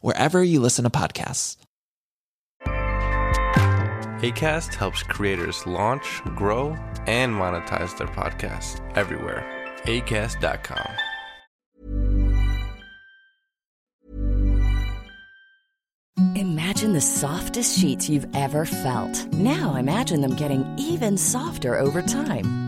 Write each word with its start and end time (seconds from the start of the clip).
wherever 0.00 0.42
you 0.42 0.60
listen 0.60 0.84
to 0.84 0.90
podcasts. 0.90 1.56
ACAST 4.20 4.74
helps 4.74 5.04
creators 5.04 5.64
launch, 5.64 6.22
grow, 6.34 6.70
and 7.06 7.32
monetize 7.32 7.96
their 7.96 8.08
podcasts 8.08 8.80
everywhere. 8.96 9.46
ACAST.com. 9.84 10.90
Imagine 16.34 16.92
the 16.94 17.00
softest 17.00 17.78
sheets 17.78 18.08
you've 18.08 18.26
ever 18.34 18.64
felt. 18.64 19.32
Now 19.34 19.76
imagine 19.76 20.20
them 20.20 20.34
getting 20.34 20.64
even 20.78 21.16
softer 21.16 21.78
over 21.78 22.02
time. 22.02 22.67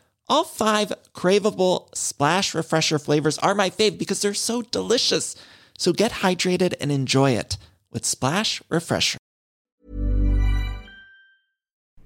All 0.31 0.45
five 0.45 0.93
craveable 1.13 1.93
Splash 1.93 2.55
Refresher 2.55 2.97
flavors 2.97 3.37
are 3.39 3.53
my 3.53 3.69
fave 3.69 3.97
because 3.97 4.21
they're 4.21 4.33
so 4.33 4.61
delicious. 4.61 5.35
So 5.77 5.91
get 5.91 6.23
hydrated 6.23 6.73
and 6.79 6.89
enjoy 6.89 7.31
it 7.31 7.57
with 7.91 8.05
Splash 8.05 8.61
Refresher. 8.69 9.17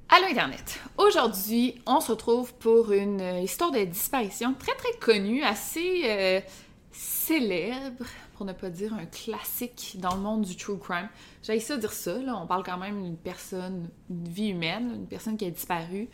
Allô 0.09 0.27
Internet! 0.27 0.79
Aujourd'hui, 0.97 1.79
on 1.85 2.01
se 2.01 2.11
retrouve 2.11 2.55
pour 2.55 2.91
une 2.91 3.21
histoire 3.43 3.71
de 3.71 3.83
disparition 3.83 4.55
très 4.55 4.73
très 4.73 4.97
connue, 4.99 5.43
assez 5.43 6.01
euh, 6.05 6.41
célèbre, 6.91 8.05
pour 8.35 8.47
ne 8.47 8.53
pas 8.53 8.71
dire 8.71 8.93
un 8.95 9.05
classique 9.05 9.97
dans 9.99 10.15
le 10.15 10.21
monde 10.21 10.41
du 10.41 10.55
true 10.55 10.79
crime. 10.79 11.09
J'ai 11.43 11.59
ça 11.59 11.77
dire 11.77 11.93
ça, 11.93 12.17
là. 12.17 12.35
on 12.41 12.47
parle 12.47 12.63
quand 12.63 12.77
même 12.77 13.03
d'une 13.03 13.17
personne, 13.17 13.89
une 14.09 14.27
vie 14.27 14.49
humaine, 14.49 14.93
une 14.95 15.07
personne 15.07 15.37
qui 15.37 15.45
a 15.45 15.51
disparu, 15.51 16.09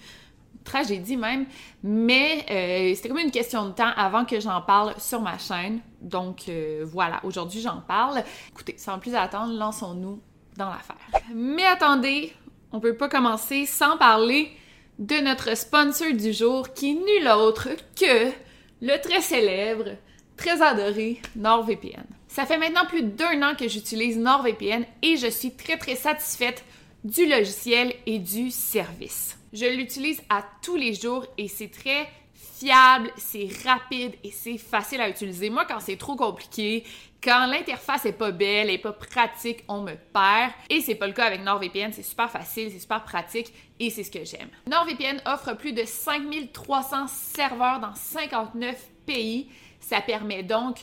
tragédie 0.63 1.17
même, 1.17 1.45
mais 1.83 2.45
euh, 2.49 2.95
c'était 2.95 3.09
comme 3.09 3.17
une 3.19 3.31
question 3.31 3.65
de 3.67 3.71
temps 3.71 3.91
avant 3.95 4.25
que 4.25 4.39
j'en 4.39 4.61
parle 4.61 4.93
sur 4.99 5.21
ma 5.21 5.37
chaîne. 5.37 5.79
Donc 6.01 6.43
euh, 6.49 6.85
voilà, 6.87 7.19
aujourd'hui 7.23 7.61
j'en 7.61 7.81
parle. 7.81 8.23
Écoutez, 8.51 8.75
sans 8.77 8.99
plus 8.99 9.15
attendre, 9.15 9.53
lançons-nous 9.53 10.21
dans 10.57 10.69
l'affaire. 10.69 10.97
Mais 11.33 11.65
attendez, 11.65 12.33
on 12.71 12.79
peut 12.79 12.95
pas 12.95 13.09
commencer 13.09 13.65
sans 13.65 13.97
parler 13.97 14.51
de 14.99 15.15
notre 15.15 15.55
sponsor 15.57 16.13
du 16.13 16.33
jour 16.33 16.73
qui 16.73 16.91
est 16.91 16.93
nul 16.93 17.27
autre 17.29 17.69
que 17.99 18.31
le 18.81 19.01
très 19.01 19.21
célèbre, 19.21 19.89
très 20.37 20.61
adoré 20.61 21.21
NordVPN. 21.35 22.05
Ça 22.27 22.45
fait 22.45 22.57
maintenant 22.57 22.85
plus 22.85 23.03
d'un 23.03 23.41
an 23.41 23.55
que 23.55 23.67
j'utilise 23.67 24.17
NordVPN 24.17 24.85
et 25.01 25.17
je 25.17 25.27
suis 25.27 25.51
très 25.51 25.77
très 25.77 25.95
satisfaite 25.95 26.63
du 27.03 27.25
logiciel 27.25 27.93
et 28.05 28.19
du 28.19 28.51
service. 28.51 29.37
Je 29.53 29.65
l'utilise 29.65 30.21
à 30.29 30.45
tous 30.61 30.77
les 30.77 30.93
jours 30.93 31.25
et 31.37 31.49
c'est 31.49 31.67
très 31.67 32.07
fiable, 32.33 33.11
c'est 33.17 33.49
rapide 33.65 34.13
et 34.23 34.31
c'est 34.31 34.57
facile 34.57 35.01
à 35.01 35.09
utiliser. 35.09 35.49
Moi, 35.49 35.65
quand 35.65 35.81
c'est 35.81 35.97
trop 35.97 36.15
compliqué, 36.15 36.85
quand 37.21 37.47
l'interface 37.47 38.05
est 38.05 38.13
pas 38.13 38.31
belle, 38.31 38.69
et 38.69 38.77
pas 38.77 38.93
pratique, 38.93 39.63
on 39.67 39.81
me 39.81 39.93
perd. 40.13 40.53
Et 40.69 40.79
c'est 40.79 40.95
pas 40.95 41.05
le 41.05 41.13
cas 41.13 41.25
avec 41.25 41.41
NordVPN, 41.41 41.91
c'est 41.91 42.01
super 42.01 42.31
facile, 42.31 42.71
c'est 42.71 42.79
super 42.79 43.03
pratique 43.03 43.53
et 43.79 43.89
c'est 43.89 44.03
ce 44.03 44.11
que 44.11 44.23
j'aime. 44.23 44.47
NordVPN 44.67 45.21
offre 45.25 45.53
plus 45.57 45.73
de 45.73 45.83
5300 45.83 47.07
serveurs 47.07 47.81
dans 47.81 47.93
59 47.93 48.77
pays. 49.05 49.49
Ça 49.81 49.99
permet 49.99 50.43
donc 50.43 50.77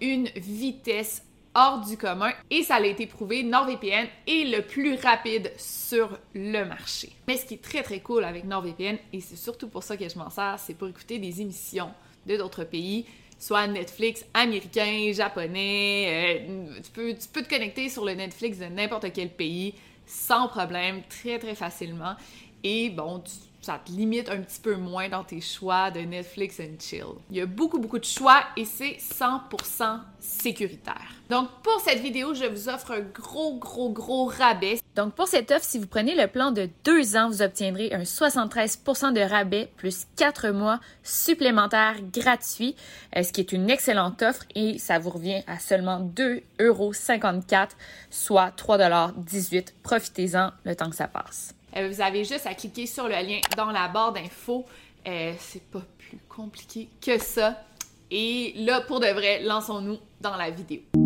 une 0.00 0.26
vitesse 0.36 1.22
hors 1.54 1.80
du 1.80 1.96
commun 1.96 2.32
et 2.50 2.62
ça 2.62 2.76
a 2.76 2.84
été 2.84 3.06
prouvé, 3.06 3.42
NordVPN 3.42 4.06
est 4.26 4.56
le 4.56 4.62
plus 4.62 4.94
rapide 4.96 5.52
sur 5.56 6.18
le 6.34 6.64
marché. 6.64 7.10
Mais 7.26 7.36
ce 7.36 7.46
qui 7.46 7.54
est 7.54 7.62
très 7.62 7.82
très 7.82 8.00
cool 8.00 8.24
avec 8.24 8.44
NordVPN, 8.44 8.98
et 9.12 9.20
c'est 9.20 9.36
surtout 9.36 9.68
pour 9.68 9.82
ça 9.82 9.96
que 9.96 10.08
je 10.08 10.18
m'en 10.18 10.30
sers, 10.30 10.58
c'est 10.58 10.74
pour 10.74 10.88
écouter 10.88 11.18
des 11.18 11.40
émissions 11.40 11.90
de 12.26 12.36
d'autres 12.36 12.64
pays, 12.64 13.06
soit 13.38 13.66
Netflix 13.66 14.24
américain, 14.34 15.10
japonais, 15.12 16.44
euh, 16.46 16.80
tu, 16.82 16.90
peux, 16.90 17.14
te 17.42 17.48
connecter 17.48 17.88
sur 17.88 18.04
le 18.04 18.12
Netflix 18.12 18.58
de 18.58 18.66
n'importe 18.66 19.12
quel 19.12 19.30
pays 19.30 19.74
sans 20.06 20.48
problème, 20.48 21.02
très 21.08 21.38
très 21.38 21.54
facilement. 21.54 22.14
Et 22.62 22.90
bon, 22.90 23.20
tu 23.20 23.30
ça 23.60 23.80
te 23.84 23.92
limite 23.92 24.28
un 24.30 24.38
petit 24.38 24.60
peu 24.60 24.74
moins 24.74 25.08
dans 25.08 25.24
tes 25.24 25.40
choix 25.40 25.90
de 25.90 26.00
Netflix 26.00 26.60
and 26.60 26.78
chill. 26.78 27.04
Il 27.30 27.36
y 27.36 27.40
a 27.40 27.46
beaucoup, 27.46 27.78
beaucoup 27.78 27.98
de 27.98 28.04
choix 28.04 28.42
et 28.56 28.64
c'est 28.64 28.96
100% 28.98 30.00
sécuritaire. 30.18 31.14
Donc, 31.28 31.48
pour 31.62 31.80
cette 31.80 32.00
vidéo, 32.00 32.34
je 32.34 32.44
vous 32.44 32.68
offre 32.68 32.92
un 32.92 33.00
gros, 33.00 33.54
gros, 33.56 33.90
gros 33.90 34.26
rabais. 34.26 34.80
Donc, 34.96 35.14
pour 35.14 35.28
cette 35.28 35.50
offre, 35.50 35.64
si 35.64 35.78
vous 35.78 35.86
prenez 35.86 36.14
le 36.14 36.26
plan 36.26 36.50
de 36.50 36.68
deux 36.84 37.16
ans, 37.16 37.28
vous 37.28 37.42
obtiendrez 37.42 37.92
un 37.92 38.02
73% 38.02 39.12
de 39.12 39.20
rabais 39.20 39.70
plus 39.76 40.06
quatre 40.16 40.48
mois 40.48 40.80
supplémentaires 41.02 41.96
gratuits, 42.12 42.74
euh, 43.16 43.22
ce 43.22 43.32
qui 43.32 43.40
est 43.40 43.52
une 43.52 43.70
excellente 43.70 44.22
offre 44.22 44.44
et 44.54 44.78
ça 44.78 44.98
vous 44.98 45.10
revient 45.10 45.42
à 45.46 45.58
seulement 45.58 46.00
2,54 46.00 47.70
soit 48.10 48.50
3,18 48.56 49.74
Profitez-en 49.82 50.50
le 50.64 50.74
temps 50.74 50.90
que 50.90 50.96
ça 50.96 51.08
passe. 51.08 51.54
Euh, 51.76 51.88
vous 51.88 52.00
avez 52.00 52.24
juste 52.24 52.46
à 52.46 52.54
cliquer 52.54 52.86
sur 52.86 53.04
le 53.04 53.14
lien 53.14 53.40
dans 53.56 53.70
la 53.70 53.88
barre 53.88 54.12
d'infos. 54.12 54.66
Euh, 55.06 55.32
c'est 55.38 55.64
pas 55.70 55.82
plus 55.98 56.18
compliqué 56.28 56.88
que 57.00 57.18
ça. 57.18 57.62
Et 58.10 58.52
là, 58.56 58.80
pour 58.80 59.00
de 59.00 59.06
vrai, 59.06 59.40
lançons-nous 59.42 59.98
dans 60.20 60.36
la 60.36 60.50
vidéo.« 60.50 60.80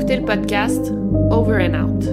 écouté 0.00 0.16
le 0.16 0.24
podcast 0.24 0.92
Over 1.30 1.66
and 1.66 1.74
Out. 1.74 2.04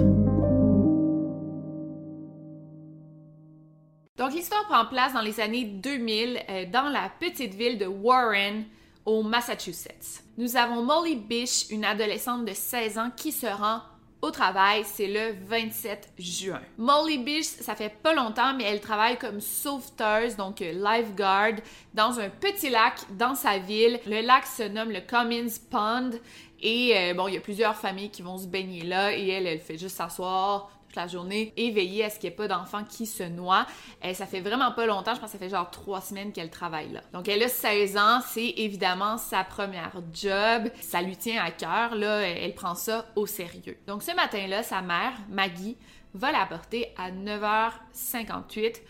Donc 4.18 4.34
l'histoire 4.34 4.66
prend 4.66 4.84
place 4.84 5.14
dans 5.14 5.22
les 5.22 5.40
années 5.40 5.64
2000 5.64 6.38
euh, 6.50 6.66
dans 6.70 6.90
la 6.90 7.10
petite 7.18 7.54
ville 7.54 7.78
de 7.78 7.86
Warren 7.86 8.64
au 9.06 9.22
Massachusetts. 9.22 10.22
Nous 10.36 10.56
avons 10.56 10.82
Molly 10.82 11.16
Bish, 11.16 11.70
une 11.70 11.86
adolescente 11.86 12.44
de 12.44 12.52
16 12.52 12.98
ans 12.98 13.10
qui 13.16 13.32
se 13.32 13.46
rend 13.46 13.80
au 14.20 14.30
travail, 14.32 14.82
c'est 14.84 15.06
le 15.06 15.36
27 15.46 16.12
juin. 16.18 16.60
Molly 16.76 17.18
Bish, 17.18 17.44
ça 17.44 17.76
fait 17.76 17.94
pas 18.02 18.14
longtemps, 18.14 18.52
mais 18.54 18.64
elle 18.64 18.80
travaille 18.80 19.16
comme 19.16 19.40
sauveteuse, 19.40 20.36
donc 20.36 20.58
lifeguard, 20.58 21.54
dans 21.94 22.18
un 22.18 22.28
petit 22.28 22.68
lac 22.68 22.94
dans 23.16 23.36
sa 23.36 23.58
ville. 23.58 24.00
Le 24.06 24.20
lac 24.20 24.44
se 24.44 24.64
nomme 24.64 24.90
le 24.90 25.00
Commons 25.00 25.54
Pond. 25.70 26.10
Et 26.60 26.96
euh, 26.96 27.14
bon, 27.14 27.28
il 27.28 27.34
y 27.34 27.36
a 27.36 27.40
plusieurs 27.40 27.76
familles 27.76 28.10
qui 28.10 28.22
vont 28.22 28.38
se 28.38 28.46
baigner 28.46 28.82
là 28.82 29.12
et 29.16 29.28
elle, 29.28 29.46
elle 29.46 29.60
fait 29.60 29.78
juste 29.78 29.96
s'asseoir 29.96 30.70
toute 30.88 30.96
la 30.96 31.06
journée 31.06 31.52
et 31.56 31.70
veiller 31.70 32.04
à 32.04 32.10
ce 32.10 32.18
qu'il 32.18 32.30
n'y 32.30 32.34
ait 32.34 32.36
pas 32.36 32.48
d'enfants 32.48 32.82
qui 32.84 33.06
se 33.06 33.22
noient. 33.22 33.66
Euh, 34.04 34.14
ça 34.14 34.26
fait 34.26 34.40
vraiment 34.40 34.72
pas 34.72 34.86
longtemps, 34.86 35.14
je 35.14 35.20
pense 35.20 35.30
que 35.30 35.38
ça 35.38 35.44
fait 35.44 35.50
genre 35.50 35.70
trois 35.70 36.00
semaines 36.00 36.32
qu'elle 36.32 36.50
travaille 36.50 36.90
là. 36.90 37.02
Donc 37.12 37.28
elle 37.28 37.42
a 37.42 37.48
16 37.48 37.96
ans, 37.96 38.20
c'est 38.26 38.54
évidemment 38.56 39.18
sa 39.18 39.44
première 39.44 39.92
job, 40.12 40.70
ça 40.80 41.02
lui 41.02 41.16
tient 41.16 41.42
à 41.42 41.50
cœur, 41.50 41.94
là, 41.94 42.20
elle 42.22 42.54
prend 42.54 42.74
ça 42.74 43.06
au 43.16 43.26
sérieux. 43.26 43.78
Donc 43.86 44.02
ce 44.02 44.14
matin-là, 44.14 44.62
sa 44.62 44.80
mère, 44.80 45.12
Maggie, 45.28 45.76
va 46.14 46.32
la 46.32 46.46
porter 46.46 46.92
à 46.96 47.10
9h58 47.10 48.80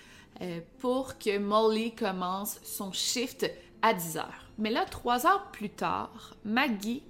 euh, 0.41 0.61
pour 0.79 1.19
que 1.19 1.37
Molly 1.37 1.95
commence 1.95 2.61
son 2.63 2.93
shift 2.93 3.51
à 3.83 3.93
10h. 3.93 4.25
Mais 4.59 4.71
là, 4.71 4.85
trois 4.85 5.27
heures 5.27 5.51
plus 5.51 5.71
tard, 5.71 6.35
Maggie 6.45 7.03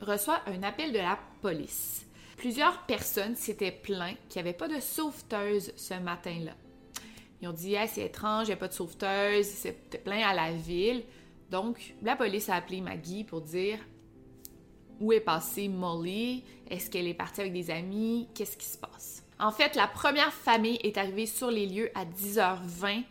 reçoit 0.00 0.40
un 0.46 0.62
appel 0.62 0.92
de 0.92 0.98
la 0.98 1.18
police. 1.40 2.06
Plusieurs 2.36 2.82
personnes 2.86 3.34
s'étaient 3.34 3.72
plaintes 3.72 4.18
qu'il 4.28 4.42
n'y 4.42 4.48
avait 4.48 4.56
pas 4.56 4.68
de 4.68 4.80
sauveteuse 4.80 5.72
ce 5.76 5.94
matin-là. 5.94 6.52
Ils 7.40 7.48
ont 7.48 7.52
dit 7.52 7.76
c'est 7.88 8.06
étrange, 8.06 8.46
il 8.46 8.50
n'y 8.50 8.54
a 8.54 8.56
pas 8.56 8.68
de 8.68 8.72
sauveteuse, 8.72 9.46
c'était 9.46 9.98
plein 9.98 10.26
à 10.26 10.34
la 10.34 10.52
ville. 10.52 11.02
Donc, 11.50 11.94
la 12.02 12.16
police 12.16 12.48
a 12.48 12.56
appelé 12.56 12.80
Maggie 12.80 13.24
pour 13.24 13.40
dire 13.40 13.78
où 15.00 15.12
est 15.12 15.20
passée 15.20 15.68
Molly, 15.68 16.44
est-ce 16.68 16.90
qu'elle 16.90 17.06
est 17.06 17.14
partie 17.14 17.40
avec 17.40 17.52
des 17.52 17.70
amis, 17.70 18.28
qu'est-ce 18.34 18.56
qui 18.56 18.66
se 18.66 18.78
passe? 18.78 19.24
En 19.38 19.52
fait, 19.52 19.76
la 19.76 19.86
première 19.86 20.32
famille 20.32 20.78
est 20.82 20.98
arrivée 20.98 21.26
sur 21.26 21.50
les 21.50 21.66
lieux 21.66 21.90
à 21.94 22.04
10h20 22.04 23.04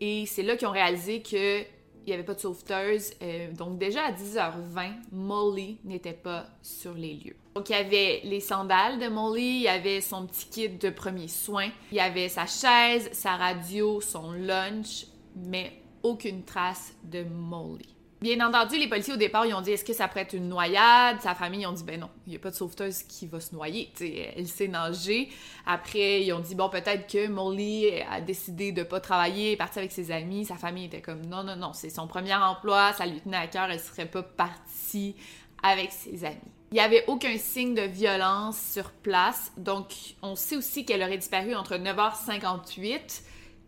et 0.00 0.26
c'est 0.26 0.42
là 0.42 0.56
qu'ils 0.56 0.68
ont 0.68 0.72
réalisé 0.72 1.22
que 1.22 1.62
il 2.06 2.10
n'y 2.10 2.14
avait 2.14 2.24
pas 2.24 2.34
de 2.34 2.40
sauveteuse. 2.40 3.12
Euh, 3.22 3.52
donc 3.52 3.78
déjà 3.78 4.06
à 4.06 4.12
10h20, 4.12 4.92
Molly 5.12 5.78
n'était 5.84 6.12
pas 6.12 6.46
sur 6.62 6.94
les 6.94 7.14
lieux. 7.14 7.36
Donc 7.54 7.68
il 7.70 7.72
y 7.72 7.76
avait 7.76 8.20
les 8.24 8.40
sandales 8.40 8.98
de 8.98 9.08
Molly, 9.08 9.56
il 9.56 9.62
y 9.62 9.68
avait 9.68 10.00
son 10.00 10.26
petit 10.26 10.46
kit 10.46 10.68
de 10.68 10.90
premiers 10.90 11.28
soins, 11.28 11.70
il 11.90 11.96
y 11.96 12.00
avait 12.00 12.28
sa 12.28 12.46
chaise, 12.46 13.08
sa 13.12 13.36
radio, 13.36 14.00
son 14.00 14.32
lunch, 14.32 15.06
mais 15.34 15.80
aucune 16.02 16.44
trace 16.44 16.94
de 17.02 17.24
Molly. 17.24 17.95
Bien 18.26 18.44
entendu, 18.44 18.76
les 18.76 18.88
policiers 18.88 19.14
au 19.14 19.16
départ, 19.16 19.46
ils 19.46 19.54
ont 19.54 19.60
dit 19.60 19.70
est-ce 19.70 19.84
que 19.84 19.92
ça 19.92 20.08
pourrait 20.08 20.22
être 20.22 20.32
une 20.32 20.48
noyade? 20.48 21.20
Sa 21.20 21.36
famille, 21.36 21.60
ils 21.60 21.66
ont 21.68 21.72
dit 21.72 21.84
ben 21.84 22.00
non, 22.00 22.10
il 22.26 22.30
n'y 22.30 22.34
a 22.36 22.40
pas 22.40 22.50
de 22.50 22.56
sauveteuse 22.56 23.04
qui 23.04 23.28
va 23.28 23.38
se 23.38 23.54
noyer. 23.54 23.88
elle 24.36 24.48
sait 24.48 24.66
nager. 24.66 25.28
Après, 25.64 26.24
ils 26.24 26.32
ont 26.32 26.40
dit 26.40 26.56
bon, 26.56 26.68
peut-être 26.68 27.06
que 27.06 27.28
Molly 27.28 27.88
a 28.10 28.20
décidé 28.20 28.72
de 28.72 28.82
pas 28.82 28.98
travailler, 28.98 29.52
est 29.52 29.56
partie 29.56 29.78
avec 29.78 29.92
ses 29.92 30.10
amis. 30.10 30.44
Sa 30.44 30.56
famille 30.56 30.86
était 30.86 31.00
comme 31.00 31.24
non, 31.24 31.44
non, 31.44 31.54
non, 31.54 31.72
c'est 31.72 31.88
son 31.88 32.08
premier 32.08 32.34
emploi, 32.34 32.92
ça 32.94 33.06
lui 33.06 33.20
tenait 33.20 33.36
à 33.36 33.46
cœur, 33.46 33.70
elle 33.70 33.78
serait 33.78 34.06
pas 34.06 34.24
partie 34.24 35.14
avec 35.62 35.92
ses 35.92 36.24
amis. 36.24 36.34
Il 36.72 36.74
n'y 36.74 36.80
avait 36.80 37.04
aucun 37.06 37.38
signe 37.38 37.76
de 37.76 37.82
violence 37.82 38.60
sur 38.72 38.90
place, 38.90 39.52
donc 39.56 39.86
on 40.22 40.34
sait 40.34 40.56
aussi 40.56 40.84
qu'elle 40.84 41.04
aurait 41.04 41.18
disparu 41.18 41.54
entre 41.54 41.76
9h58 41.76 43.22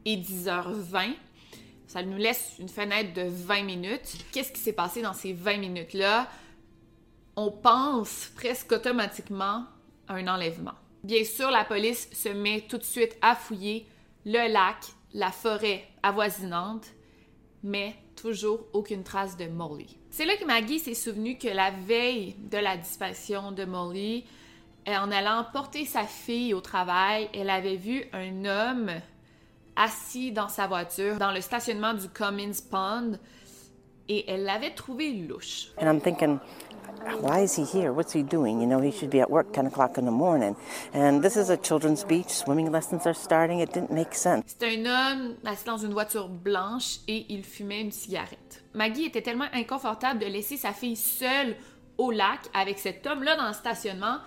et 0.04 0.16
10h20. 0.16 1.14
Ça 1.88 2.02
nous 2.02 2.18
laisse 2.18 2.56
une 2.58 2.68
fenêtre 2.68 3.14
de 3.14 3.22
20 3.22 3.62
minutes. 3.62 4.18
Qu'est-ce 4.30 4.52
qui 4.52 4.60
s'est 4.60 4.74
passé 4.74 5.00
dans 5.00 5.14
ces 5.14 5.32
20 5.32 5.56
minutes-là? 5.56 6.28
On 7.34 7.50
pense 7.50 8.30
presque 8.36 8.72
automatiquement 8.72 9.64
à 10.06 10.14
un 10.14 10.28
enlèvement. 10.28 10.74
Bien 11.02 11.24
sûr, 11.24 11.50
la 11.50 11.64
police 11.64 12.10
se 12.12 12.28
met 12.28 12.66
tout 12.68 12.76
de 12.76 12.84
suite 12.84 13.16
à 13.22 13.34
fouiller 13.34 13.86
le 14.26 14.52
lac, 14.52 14.76
la 15.14 15.30
forêt 15.30 15.88
avoisinante, 16.02 16.88
mais 17.62 17.94
toujours 18.20 18.66
aucune 18.74 19.02
trace 19.02 19.38
de 19.38 19.46
Molly. 19.46 19.96
C'est 20.10 20.26
là 20.26 20.36
que 20.36 20.44
Maggie 20.44 20.80
s'est 20.80 20.92
souvenue 20.92 21.38
que 21.38 21.48
la 21.48 21.70
veille 21.70 22.34
de 22.50 22.58
la 22.58 22.76
disparition 22.76 23.50
de 23.50 23.64
Molly, 23.64 24.26
en 24.86 25.10
allant 25.10 25.46
porter 25.54 25.86
sa 25.86 26.04
fille 26.04 26.52
au 26.52 26.60
travail, 26.60 27.30
elle 27.32 27.48
avait 27.48 27.76
vu 27.76 28.04
un 28.12 28.44
homme 28.44 28.90
assis 29.78 30.32
dans 30.32 30.48
sa 30.48 30.66
voiture 30.66 31.16
dans 31.18 31.32
le 31.32 31.40
stationnement 31.40 31.94
du 31.94 32.08
Cummins 32.08 32.60
Pond 32.70 33.18
et 34.08 34.30
elle 34.30 34.44
l'avait 34.44 34.74
trouvé 34.74 35.12
louche. 35.12 35.68
And 35.80 35.86
I'm 35.86 36.00
thinking, 36.00 36.38
why 37.20 37.44
is 37.44 37.56
he 37.56 37.64
here? 37.64 37.92
What's 37.92 38.12
he 38.14 38.22
doing? 38.22 38.60
You 38.60 38.66
know, 38.66 38.80
he 38.80 38.90
should 38.90 39.10
be 39.10 39.20
at 39.20 39.30
work 39.30 39.52
10 39.52 39.66
o'clock 39.66 39.98
in 39.98 40.04
the 40.04 40.10
morning. 40.10 40.56
And 40.92 41.20
this 41.22 41.36
is 41.36 41.50
a 41.50 41.56
children's 41.56 42.04
beach. 42.04 42.28
Swimming 42.28 42.72
lessons 42.72 43.06
are 43.06 43.14
starting. 43.14 43.60
It 43.60 43.72
didn't 43.72 43.92
make 43.92 44.14
sense. 44.14 44.42
C'est 44.46 44.66
un 44.66 44.86
homme 44.86 45.34
assis 45.44 45.64
dans 45.64 45.78
une 45.78 45.92
voiture 45.92 46.28
blanche 46.28 47.00
et 47.06 47.26
il 47.28 47.44
fumait 47.44 47.82
une 47.82 47.92
cigarette. 47.92 48.64
Maggie 48.74 49.04
était 49.04 49.22
tellement 49.22 49.48
inconfortable 49.52 50.20
de 50.20 50.26
laisser 50.26 50.56
sa 50.56 50.72
fille 50.72 50.96
seule 50.96 51.54
au 51.98 52.10
lac 52.10 52.40
avec 52.54 52.78
cet 52.78 53.06
homme-là 53.06 53.36
dans 53.36 53.48
le 53.48 53.54
stationnement 53.54 54.18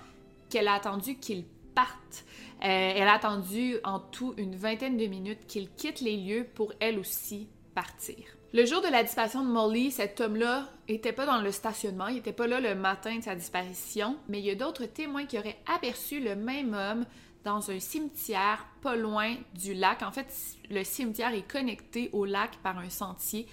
qu'elle 0.49 0.67
a 0.67 0.73
attendu 0.75 1.15
qu'il 1.15 1.43
parte. 1.73 2.25
Euh, 2.63 2.93
elle 2.95 3.07
a 3.07 3.13
attendu 3.13 3.77
en 3.83 3.99
tout 3.99 4.33
une 4.37 4.55
vingtaine 4.55 4.97
de 4.97 5.07
minutes 5.07 5.47
qu'il 5.47 5.69
quitte 5.71 6.01
les 6.01 6.15
lieux 6.15 6.47
pour 6.53 6.73
elle 6.79 6.99
aussi 6.99 7.47
partir. 7.73 8.17
Le 8.53 8.65
jour 8.65 8.81
de 8.81 8.87
la 8.87 9.01
disparition 9.01 9.43
de 9.43 9.49
Molly, 9.49 9.91
cet 9.91 10.19
homme-là 10.19 10.69
était 10.87 11.13
pas 11.13 11.25
dans 11.25 11.41
le 11.41 11.51
stationnement, 11.51 12.07
il 12.07 12.17
était 12.17 12.33
pas 12.33 12.47
là 12.47 12.59
le 12.59 12.75
matin 12.75 13.17
de 13.17 13.23
sa 13.23 13.33
disparition, 13.33 14.17
mais 14.27 14.39
il 14.39 14.45
y 14.45 14.51
a 14.51 14.55
d'autres 14.55 14.85
témoins 14.85 15.25
qui 15.25 15.39
auraient 15.39 15.57
aperçu 15.73 16.19
le 16.19 16.35
même 16.35 16.73
homme 16.73 17.05
dans 17.45 17.71
un 17.71 17.79
cimetière 17.79 18.67
pas 18.81 18.95
loin 18.95 19.35
du 19.55 19.73
lac. 19.73 20.03
En 20.03 20.11
fait, 20.11 20.27
le 20.69 20.83
cimetière 20.83 21.33
est 21.33 21.49
connecté 21.49 22.09
au 22.13 22.25
lac 22.25 22.57
par 22.61 22.77
un 22.77 22.89
sentier. 22.89 23.47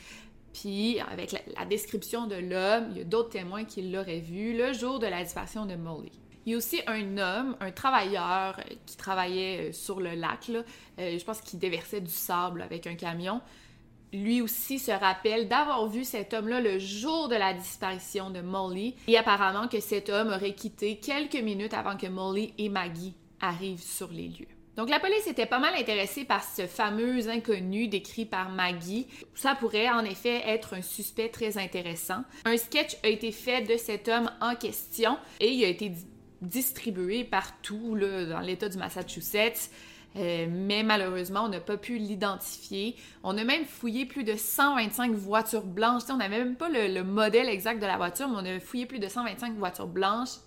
Puis, 0.52 0.98
avec 1.00 1.32
la, 1.32 1.40
la 1.56 1.64
description 1.64 2.26
de 2.26 2.34
l'homme, 2.34 2.88
il 2.90 2.98
y 2.98 3.00
a 3.00 3.04
d'autres 3.04 3.30
témoins 3.30 3.64
qui 3.64 3.82
l'auraient 3.82 4.20
vu 4.20 4.58
le 4.58 4.72
jour 4.72 4.98
de 4.98 5.06
la 5.06 5.22
disparition 5.22 5.64
de 5.64 5.76
Molly. 5.76 6.12
Il 6.48 6.52
y 6.52 6.54
a 6.54 6.56
aussi 6.56 6.80
un 6.86 7.18
homme, 7.18 7.56
un 7.60 7.70
travailleur 7.72 8.58
euh, 8.58 8.74
qui 8.86 8.96
travaillait 8.96 9.68
euh, 9.68 9.72
sur 9.74 10.00
le 10.00 10.14
lac. 10.14 10.48
Euh, 10.48 11.18
je 11.18 11.22
pense 11.22 11.42
qu'il 11.42 11.58
déversait 11.58 12.00
du 12.00 12.10
sable 12.10 12.62
avec 12.62 12.86
un 12.86 12.94
camion. 12.94 13.42
Lui 14.14 14.40
aussi 14.40 14.78
se 14.78 14.90
rappelle 14.90 15.46
d'avoir 15.46 15.86
vu 15.88 16.04
cet 16.04 16.32
homme-là 16.32 16.62
le 16.62 16.78
jour 16.78 17.28
de 17.28 17.34
la 17.34 17.52
disparition 17.52 18.30
de 18.30 18.40
Molly 18.40 18.96
et 19.08 19.18
apparemment 19.18 19.68
que 19.68 19.80
cet 19.80 20.08
homme 20.08 20.28
aurait 20.28 20.54
quitté 20.54 20.96
quelques 20.96 21.34
minutes 21.34 21.74
avant 21.74 21.98
que 21.98 22.06
Molly 22.06 22.54
et 22.56 22.70
Maggie 22.70 23.12
arrivent 23.42 23.82
sur 23.82 24.10
les 24.10 24.28
lieux. 24.28 24.48
Donc 24.78 24.88
la 24.88 25.00
police 25.00 25.26
était 25.26 25.44
pas 25.44 25.58
mal 25.58 25.74
intéressée 25.74 26.24
par 26.24 26.42
ce 26.42 26.66
fameux 26.66 27.28
inconnu 27.28 27.88
décrit 27.88 28.24
par 28.24 28.48
Maggie. 28.48 29.06
Ça 29.34 29.54
pourrait 29.54 29.90
en 29.90 30.04
effet 30.04 30.40
être 30.46 30.72
un 30.72 30.82
suspect 30.82 31.28
très 31.28 31.58
intéressant. 31.58 32.22
Un 32.46 32.56
sketch 32.56 32.96
a 33.02 33.08
été 33.08 33.32
fait 33.32 33.60
de 33.62 33.76
cet 33.76 34.08
homme 34.08 34.30
en 34.40 34.54
question 34.54 35.18
et 35.40 35.50
il 35.50 35.62
a 35.62 35.68
été 35.68 35.92
distribué 36.42 37.24
partout 37.24 37.94
là, 37.94 38.24
dans 38.26 38.40
l'État 38.40 38.68
du 38.68 38.78
Massachusetts. 38.78 39.70
Euh, 40.16 40.46
mais 40.50 40.82
malheureusement, 40.82 41.44
on 41.44 41.48
n'a 41.48 41.60
pas 41.60 41.76
pu 41.76 41.98
l'identifier. 41.98 42.96
On 43.22 43.36
a 43.36 43.44
même 43.44 43.64
fouillé 43.64 44.06
plus 44.06 44.24
de 44.24 44.34
125 44.34 45.12
voitures 45.12 45.66
blanches. 45.66 46.02
on 46.10 46.16
n'avait 46.16 46.38
même 46.38 46.56
pas 46.56 46.68
le, 46.68 47.02
modèle 47.02 47.48
exact 47.48 47.80
de 47.80 47.86
la 47.86 47.96
voiture, 47.96 48.28
mais 48.28 48.36
on 48.36 48.56
a 48.56 48.60
fouillé 48.60 48.86
plus 48.86 48.98
de 48.98 49.08
125 49.08 49.56
voitures 49.56 49.86
blanches, 49.86 50.38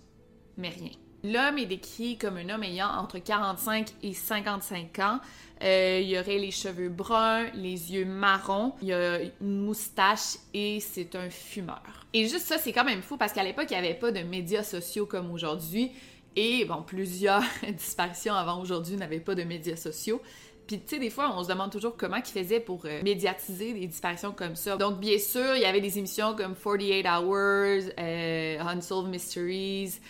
mais 0.56 0.68
rien. 0.68 0.90
L'homme 1.24 1.58
est 1.58 1.66
décrit 1.66 2.18
comme 2.18 2.36
un 2.36 2.48
homme 2.48 2.64
ayant 2.64 2.88
entre 2.88 3.18
45 3.18 3.88
et 4.02 4.12
55 4.12 4.98
ans. 4.98 5.20
Euh, 5.62 6.00
il 6.02 6.08
y 6.08 6.18
aurait 6.18 6.38
les 6.38 6.50
cheveux 6.50 6.88
bruns, 6.88 7.46
les 7.54 7.92
yeux 7.92 8.04
marrons, 8.04 8.72
il 8.82 8.92
a 8.92 9.20
une 9.40 9.64
moustache 9.64 10.38
et 10.52 10.80
c'est 10.80 11.14
un 11.14 11.30
fumeur. 11.30 11.82
Et 12.12 12.26
juste 12.26 12.46
ça, 12.46 12.58
c'est 12.58 12.72
quand 12.72 12.84
même 12.84 13.02
fou 13.02 13.16
parce 13.16 13.32
qu'à 13.32 13.44
l'époque, 13.44 13.66
il 13.70 13.74
n'y 13.74 13.86
avait 13.86 13.94
pas 13.94 14.10
de 14.10 14.20
médias 14.20 14.64
sociaux 14.64 15.06
comme 15.06 15.30
aujourd'hui. 15.30 15.92
Et 16.34 16.64
bon, 16.64 16.82
plusieurs 16.82 17.44
disparitions 17.68 18.34
avant 18.34 18.60
aujourd'hui 18.60 18.96
n'avaient 18.96 19.20
pas 19.20 19.36
de 19.36 19.44
médias 19.44 19.76
sociaux. 19.76 20.20
Puis, 20.66 20.80
tu 20.80 20.94
sais, 20.94 20.98
des 20.98 21.10
fois, 21.10 21.32
on 21.36 21.42
se 21.42 21.48
demande 21.48 21.70
toujours 21.70 21.96
comment 21.96 22.16
ils 22.16 22.24
faisaient 22.24 22.60
pour 22.60 22.82
euh, 22.86 23.02
médiatiser 23.02 23.72
des 23.72 23.86
disparitions 23.86 24.32
comme 24.32 24.56
ça. 24.56 24.76
Donc, 24.76 24.98
bien 24.98 25.18
sûr, 25.18 25.56
il 25.56 25.62
y 25.62 25.64
avait 25.64 25.80
des 25.80 25.98
émissions 25.98 26.34
comme 26.34 26.54
48 26.54 27.06
Hours, 27.06 27.92
euh, 27.98 28.58
Unsolved 28.60 29.10
Mysteries, 29.10 30.00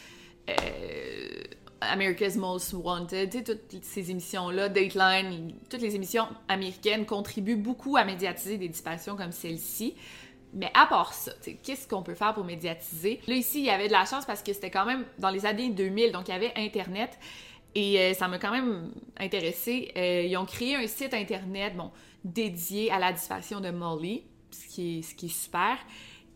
euh, 0.49 1.43
America's 1.81 2.37
Most 2.37 2.73
Wanted, 2.75 3.45
toutes 3.45 3.85
ces 3.85 4.11
émissions-là, 4.11 4.69
Dateline, 4.69 5.55
toutes 5.69 5.83
les 5.83 5.95
émissions 5.95 6.27
américaines 6.49 7.07
contribuent 7.07 7.57
beaucoup 7.57 7.97
à 7.97 8.05
médiatiser 8.05 8.59
des 8.59 8.69
disparitions 8.69 9.17
comme 9.17 9.33
celle-ci. 9.33 9.95
Mais 10.55 10.71
à 10.75 10.87
part 10.87 11.15
ça, 11.15 11.33
qu'est-ce 11.63 11.89
qu'on 11.89 12.03
peut 12.03 12.15
faire 12.15 12.35
pour 12.35 12.45
médiatiser? 12.45 13.21
Là, 13.27 13.35
ici, 13.35 13.61
il 13.61 13.65
y 13.65 13.71
avait 13.71 13.87
de 13.87 13.93
la 13.93 14.05
chance 14.05 14.27
parce 14.27 14.43
que 14.43 14.53
c'était 14.53 14.71
quand 14.71 14.85
même 14.85 15.05
dans 15.19 15.31
les 15.31 15.47
années 15.47 15.71
2000, 15.71 16.13
donc 16.13 16.29
il 16.29 16.33
y 16.33 16.35
avait 16.35 16.53
Internet. 16.57 17.19
Et 17.75 17.99
euh, 17.99 18.15
ça 18.15 18.29
m'a 18.29 18.39
quand 18.39 18.53
même 18.53 18.93
intéressé. 19.19 19.93
Euh, 19.97 20.27
ils 20.27 20.37
ont 20.37 20.45
créé 20.45 20.77
un 20.77 20.87
site 20.87 21.15
Internet 21.15 21.75
bon, 21.75 21.91
dédié 22.23 22.91
à 22.91 22.99
la 22.99 23.13
disparition 23.13 23.61
de 23.61 23.71
Molly, 23.71 24.25
ce 24.51 24.67
qui 24.67 24.99
est 25.01 25.29
super. 25.29 25.79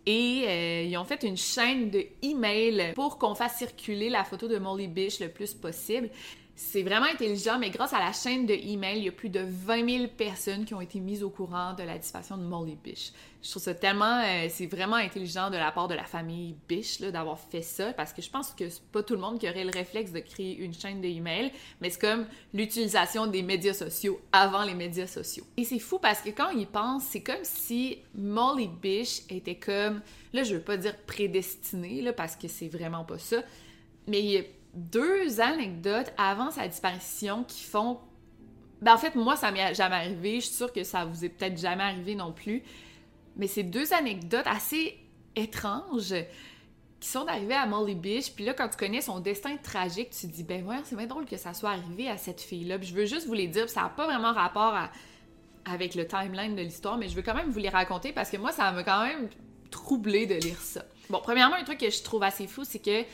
Et 0.07 0.45
euh, 0.47 0.83
ils 0.89 0.97
ont 0.97 1.05
fait 1.05 1.25
une 1.25 1.37
chaîne 1.37 1.91
de 1.91 2.05
emails 2.23 2.93
pour 2.95 3.19
qu'on 3.19 3.35
fasse 3.35 3.59
circuler 3.59 4.09
la 4.09 4.23
photo 4.23 4.47
de 4.47 4.57
Molly 4.59 4.87
Bish 4.87 5.19
le 5.19 5.29
plus 5.29 5.53
possible. 5.53 6.11
C'est 6.59 6.83
vraiment 6.83 7.05
intelligent, 7.05 7.59
mais 7.59 7.69
grâce 7.69 7.93
à 7.93 7.99
la 7.99 8.15
chaîne 8.15 8.47
de 8.47 8.55
email, 8.55 8.97
il 8.97 9.05
y 9.05 9.09
a 9.11 9.13
plus 9.13 9.29
de 9.29 9.41
20 9.41 9.99
000 9.99 10.07
personnes 10.09 10.65
qui 10.65 10.73
ont 10.73 10.81
été 10.81 11.01
mises 11.01 11.23
au 11.23 11.29
courant 11.29 11.75
de 11.75 11.83
la 11.83 11.99
disparition 11.99 12.39
de 12.39 12.45
Molly 12.45 12.79
Bish. 12.83 13.13
Je 13.43 13.51
trouve 13.51 13.63
ça 13.63 13.75
tellement, 13.75 14.23
euh, 14.25 14.47
c'est 14.49 14.65
vraiment 14.65 14.97
intelligent 14.97 15.51
de 15.51 15.59
la 15.59 15.71
part 15.71 15.87
de 15.87 15.95
la 15.95 16.05
famille 16.05 16.57
Bish 16.67 17.03
d'avoir 17.03 17.39
fait 17.39 17.61
ça, 17.61 17.93
parce 17.93 18.15
que 18.15 18.23
je 18.23 18.31
pense 18.31 18.53
que 18.53 18.71
c'est 18.71 18.83
pas 18.85 19.03
tout 19.03 19.13
le 19.13 19.21
monde 19.21 19.39
qui 19.39 19.47
aurait 19.51 19.65
le 19.65 19.71
réflexe 19.71 20.13
de 20.13 20.21
créer 20.21 20.57
une 20.57 20.73
chaîne 20.73 21.03
de 21.03 21.09
email, 21.09 21.53
mais 21.83 21.91
c'est 21.91 22.01
comme 22.01 22.27
l'utilisation 22.55 23.27
des 23.27 23.43
médias 23.43 23.75
sociaux 23.75 24.19
avant 24.33 24.65
les 24.65 24.75
médias 24.75 25.07
sociaux. 25.07 25.45
Et 25.59 25.65
c'est 25.65 25.79
fou 25.79 25.99
parce 25.99 26.23
que 26.23 26.31
quand 26.31 26.55
on 26.55 26.59
y 26.59 26.65
pense, 26.65 27.03
c'est 27.03 27.23
comme 27.23 27.37
si 27.43 27.99
Molly 28.15 28.69
Bish 28.69 29.25
était 29.29 29.57
comme, 29.57 30.01
là 30.33 30.43
je 30.43 30.55
veux 30.55 30.63
pas 30.63 30.79
dire 30.79 30.97
prédestinée, 31.07 32.11
parce 32.13 32.35
que 32.35 32.49
c'est 32.49 32.69
vraiment 32.69 33.05
pas 33.05 33.19
ça, 33.19 33.43
mais 34.07 34.49
deux 34.77 35.41
anecdotes 35.41 36.13
avant 36.19 36.51
sa 36.51 36.69
disparition 36.69 37.45
qui 37.45 37.65
font. 37.65 37.99
Ben, 38.83 38.95
en 38.95 38.99
fait, 38.99 39.15
moi, 39.15 39.37
ça 39.37 39.51
m'est 39.51 39.75
jamais 39.75 39.97
arrivé. 39.97 40.41
Je 40.41 40.47
suis 40.47 40.55
sûre 40.55 40.73
que 40.73 40.85
ça 40.85 41.05
vous 41.05 41.25
est 41.25 41.31
peut-être 41.31 41.59
jamais 41.59 41.83
arrivé 41.83 42.15
non 42.15 42.33
plus. 42.33 42.63
Mais 43.37 43.47
c'est 43.47 43.63
deux 43.63 43.93
anecdotes 43.93 44.47
assez 44.47 44.99
étranges 45.35 46.15
qui 47.01 47.09
sont 47.09 47.27
arrivées 47.27 47.55
à 47.55 47.67
Molly 47.67 47.95
Bish. 47.95 48.33
Puis 48.33 48.45
là, 48.45 48.55
quand 48.55 48.69
tu 48.69 48.77
connais 48.77 49.01
son 49.01 49.21
destin 49.21 49.57
tragique, 49.57 50.11
tu 50.11 50.27
te 50.27 50.33
dis, 50.33 50.45
ben 50.45 50.65
ouais, 50.67 50.77
c'est 50.85 50.97
bien 50.97 51.07
drôle 51.07 51.27
que 51.27 51.37
ça 51.37 51.55
soit 51.55 51.71
arrivé 51.71 52.09
à 52.09 52.19
cette 52.19 52.41
fille-là. 52.41 52.79
Puis 52.79 52.89
je 52.89 52.95
veux 52.95 53.07
juste 53.07 53.27
vous 53.27 53.35
les 53.35 53.49
dire, 53.49 53.69
ça 53.69 53.83
n'a 53.83 53.89
pas 53.89 54.07
vraiment 54.07 54.33
rapport 54.33 54.75
avec 55.65 55.95
le 55.95 56.07
timeline 56.07 56.55
de 56.55 56.63
l'histoire, 56.63 56.97
mais 56.97 57.09
je 57.09 57.17
veux 57.17 57.23
quand 57.23 57.35
même 57.35 57.51
vous 57.51 57.59
les 57.59 57.69
raconter 57.69 58.13
parce 58.13 58.31
que 58.31 58.37
moi, 58.37 58.53
ça 58.53 58.73
m'a 58.73 58.83
quand 58.83 59.05
même 59.05 59.29
troublé 59.71 60.27
de 60.27 60.35
lire 60.35 60.61
ça. 60.61 60.85
Bon, 61.11 61.21
premièrement, 61.23 61.57
un 61.57 61.65
truc 61.65 61.79
que 61.79 61.91
je 61.91 62.03
trouve 62.03 62.23
assez 62.23 62.47
fou, 62.47 62.65
c'est 62.65 62.79
que 62.79 63.05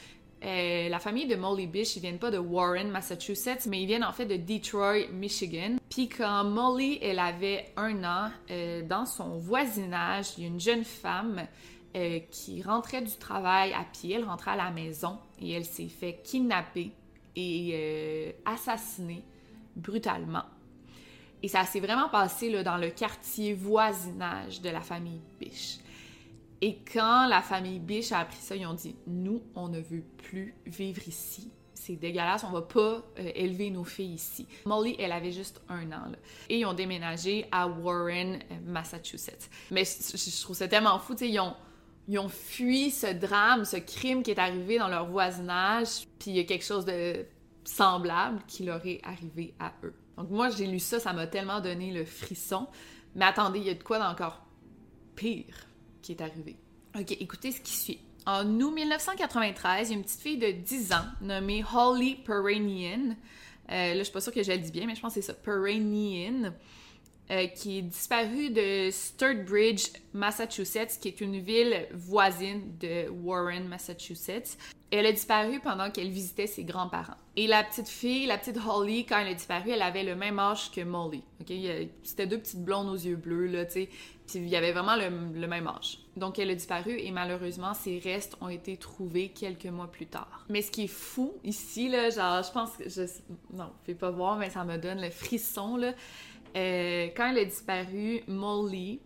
euh, 0.44 0.88
la 0.88 0.98
famille 0.98 1.26
de 1.26 1.36
Molly 1.36 1.66
Bish, 1.66 1.96
ils 1.96 2.00
viennent 2.00 2.18
pas 2.18 2.30
de 2.30 2.38
Warren, 2.38 2.90
Massachusetts, 2.90 3.66
mais 3.66 3.82
ils 3.82 3.86
viennent 3.86 4.04
en 4.04 4.12
fait 4.12 4.26
de 4.26 4.36
Detroit, 4.36 5.08
Michigan. 5.12 5.76
Puis 5.88 6.08
quand 6.08 6.44
Molly, 6.44 6.98
elle 7.00 7.18
avait 7.18 7.66
un 7.76 8.02
an, 8.02 8.30
euh, 8.50 8.82
dans 8.82 9.06
son 9.06 9.38
voisinage, 9.38 10.30
il 10.36 10.42
y 10.42 10.46
a 10.46 10.48
une 10.48 10.60
jeune 10.60 10.84
femme 10.84 11.46
euh, 11.94 12.18
qui 12.30 12.62
rentrait 12.62 13.02
du 13.02 13.16
travail 13.16 13.72
à 13.72 13.84
pied, 13.84 14.16
elle 14.16 14.24
rentrait 14.24 14.52
à 14.52 14.56
la 14.56 14.70
maison 14.70 15.18
et 15.40 15.52
elle 15.52 15.64
s'est 15.64 15.88
fait 15.88 16.20
kidnapper 16.24 16.90
et 17.34 18.34
assassiner 18.44 19.22
brutalement. 19.74 20.44
Et 21.42 21.48
ça 21.48 21.64
s'est 21.64 21.80
vraiment 21.80 22.08
passé 22.08 22.50
là, 22.50 22.62
dans 22.62 22.76
le 22.76 22.90
quartier 22.90 23.54
voisinage 23.54 24.60
de 24.60 24.68
la 24.68 24.80
famille 24.80 25.20
Bish. 25.40 25.78
Et 26.62 26.78
quand 26.92 27.26
la 27.26 27.42
famille 27.42 27.80
Bish 27.80 28.12
a 28.12 28.20
appris 28.20 28.40
ça, 28.40 28.54
ils 28.54 28.64
ont 28.66 28.74
dit 28.74 28.94
Nous, 29.08 29.42
on 29.56 29.68
ne 29.68 29.80
veut 29.80 30.04
plus 30.16 30.54
vivre 30.64 31.06
ici. 31.08 31.50
C'est 31.74 31.96
dégueulasse, 31.96 32.44
on 32.44 32.52
va 32.52 32.62
pas 32.62 33.02
euh, 33.18 33.32
élever 33.34 33.70
nos 33.70 33.82
filles 33.82 34.14
ici. 34.14 34.46
Molly, 34.64 34.94
elle 35.00 35.10
avait 35.10 35.32
juste 35.32 35.60
un 35.68 35.90
an. 35.90 36.12
Et 36.48 36.60
ils 36.60 36.64
ont 36.64 36.74
déménagé 36.74 37.46
à 37.50 37.66
Warren, 37.66 38.34
euh, 38.34 38.54
Massachusetts. 38.64 39.50
Mais 39.72 39.82
je, 39.84 40.42
trouve 40.42 40.54
ça 40.54 40.68
tellement 40.68 41.00
fou, 41.00 41.16
tu 41.16 41.26
ils 41.26 41.40
ont, 41.40 41.56
ils 42.06 42.20
ont 42.20 42.28
fui 42.28 42.92
ce 42.92 43.08
drame, 43.12 43.64
ce 43.64 43.78
crime 43.78 44.22
qui 44.22 44.30
est 44.30 44.38
arrivé 44.38 44.78
dans 44.78 44.86
leur 44.86 45.06
voisinage, 45.06 46.06
puis 46.20 46.30
il 46.30 46.36
y 46.36 46.40
a 46.40 46.44
quelque 46.44 46.64
chose 46.64 46.84
de 46.84 47.26
semblable 47.64 48.38
qui 48.46 48.64
leur 48.64 48.86
est 48.86 49.00
arrivé 49.02 49.52
à 49.58 49.72
eux. 49.82 49.94
Donc 50.16 50.30
moi, 50.30 50.50
j'ai 50.50 50.68
lu 50.68 50.78
ça, 50.78 51.00
ça 51.00 51.12
m'a 51.12 51.26
tellement 51.26 51.60
donné 51.60 51.90
le 51.90 52.04
frisson. 52.04 52.68
Mais 53.16 53.24
attendez, 53.24 53.58
il 53.58 53.66
y 53.66 53.70
a 53.70 53.74
de 53.74 53.82
quoi 53.82 53.98
d'encore 53.98 54.46
pire 55.16 55.66
qui 56.02 56.12
est 56.12 56.20
arrivé. 56.20 56.56
Ok, 56.98 57.12
écoutez 57.12 57.52
ce 57.52 57.60
qui 57.60 57.72
suit. 57.72 58.00
En 58.26 58.46
août 58.60 58.74
1993, 58.74 59.88
il 59.88 59.92
y 59.92 59.94
a 59.94 59.98
une 59.98 60.04
petite 60.04 60.20
fille 60.20 60.38
de 60.38 60.50
10 60.50 60.92
ans 60.92 61.04
nommée 61.22 61.64
Holly 61.74 62.16
Peranian. 62.16 63.16
Euh, 63.70 63.94
là, 63.94 63.98
je 63.98 64.02
suis 64.02 64.12
pas 64.12 64.20
sûre 64.20 64.32
que 64.32 64.42
je 64.42 64.52
le 64.52 64.58
dis 64.58 64.70
bien, 64.70 64.86
mais 64.86 64.94
je 64.94 65.00
pense 65.00 65.14
que 65.14 65.20
c'est 65.20 65.26
ça, 65.26 65.34
Peranian, 65.34 66.52
euh, 67.30 67.46
qui 67.46 67.78
est 67.78 67.82
disparue 67.82 68.50
de 68.50 68.90
Sturtbridge, 68.90 69.88
Massachusetts, 70.12 70.98
qui 71.00 71.08
est 71.08 71.20
une 71.20 71.40
ville 71.40 71.86
voisine 71.92 72.76
de 72.78 73.08
Warren, 73.08 73.66
Massachusetts. 73.66 74.58
Elle 74.90 75.06
a 75.06 75.12
disparu 75.12 75.58
pendant 75.60 75.90
qu'elle 75.90 76.10
visitait 76.10 76.46
ses 76.46 76.64
grands-parents. 76.64 77.16
Et 77.34 77.46
la 77.46 77.64
petite 77.64 77.88
fille, 77.88 78.26
la 78.26 78.36
petite 78.36 78.58
Holly, 78.58 79.06
quand 79.06 79.18
elle 79.18 79.28
a 79.28 79.34
disparu, 79.34 79.70
elle 79.70 79.82
avait 79.82 80.04
le 80.04 80.14
même 80.14 80.38
âge 80.38 80.70
que 80.70 80.82
Molly. 80.82 81.22
C'était 82.02 82.26
deux 82.26 82.38
petites 82.38 82.62
blondes 82.62 82.88
aux 82.88 82.98
yeux 82.98 83.16
bleus, 83.16 83.46
là, 83.46 83.64
tu 83.64 83.72
sais. 83.72 83.88
Il 84.34 84.48
y 84.48 84.56
avait 84.56 84.72
vraiment 84.72 84.96
le, 84.96 85.46
même 85.46 85.66
âge. 85.66 85.98
Donc 86.16 86.38
elle 86.38 86.50
a 86.50 86.54
disparu 86.54 86.98
et 86.98 87.10
malheureusement, 87.10 87.74
ses 87.74 87.98
restes 87.98 88.36
ont 88.40 88.48
été 88.48 88.76
trouvés 88.76 89.28
quelques 89.28 89.66
mois 89.66 89.90
plus 89.90 90.06
tard. 90.06 90.44
Mais 90.48 90.62
ce 90.62 90.70
qui 90.70 90.84
est 90.84 90.88
fou 90.88 91.34
ici, 91.44 91.88
là, 91.88 92.10
genre, 92.10 92.42
je 92.42 92.52
pense 92.52 92.76
que... 92.76 92.88
Je, 92.88 93.02
non, 93.52 93.70
je 93.82 93.92
vais 93.92 93.98
pas 93.98 94.10
voir, 94.10 94.36
mais 94.36 94.50
ça 94.50 94.64
me 94.64 94.76
donne 94.78 95.00
le 95.00 95.10
frisson, 95.10 95.76
là. 95.76 95.92
Euh, 96.56 97.08
quand 97.16 97.30
elle 97.30 97.38
a 97.38 97.44
disparu, 97.44 98.22
Molly, 98.26 99.00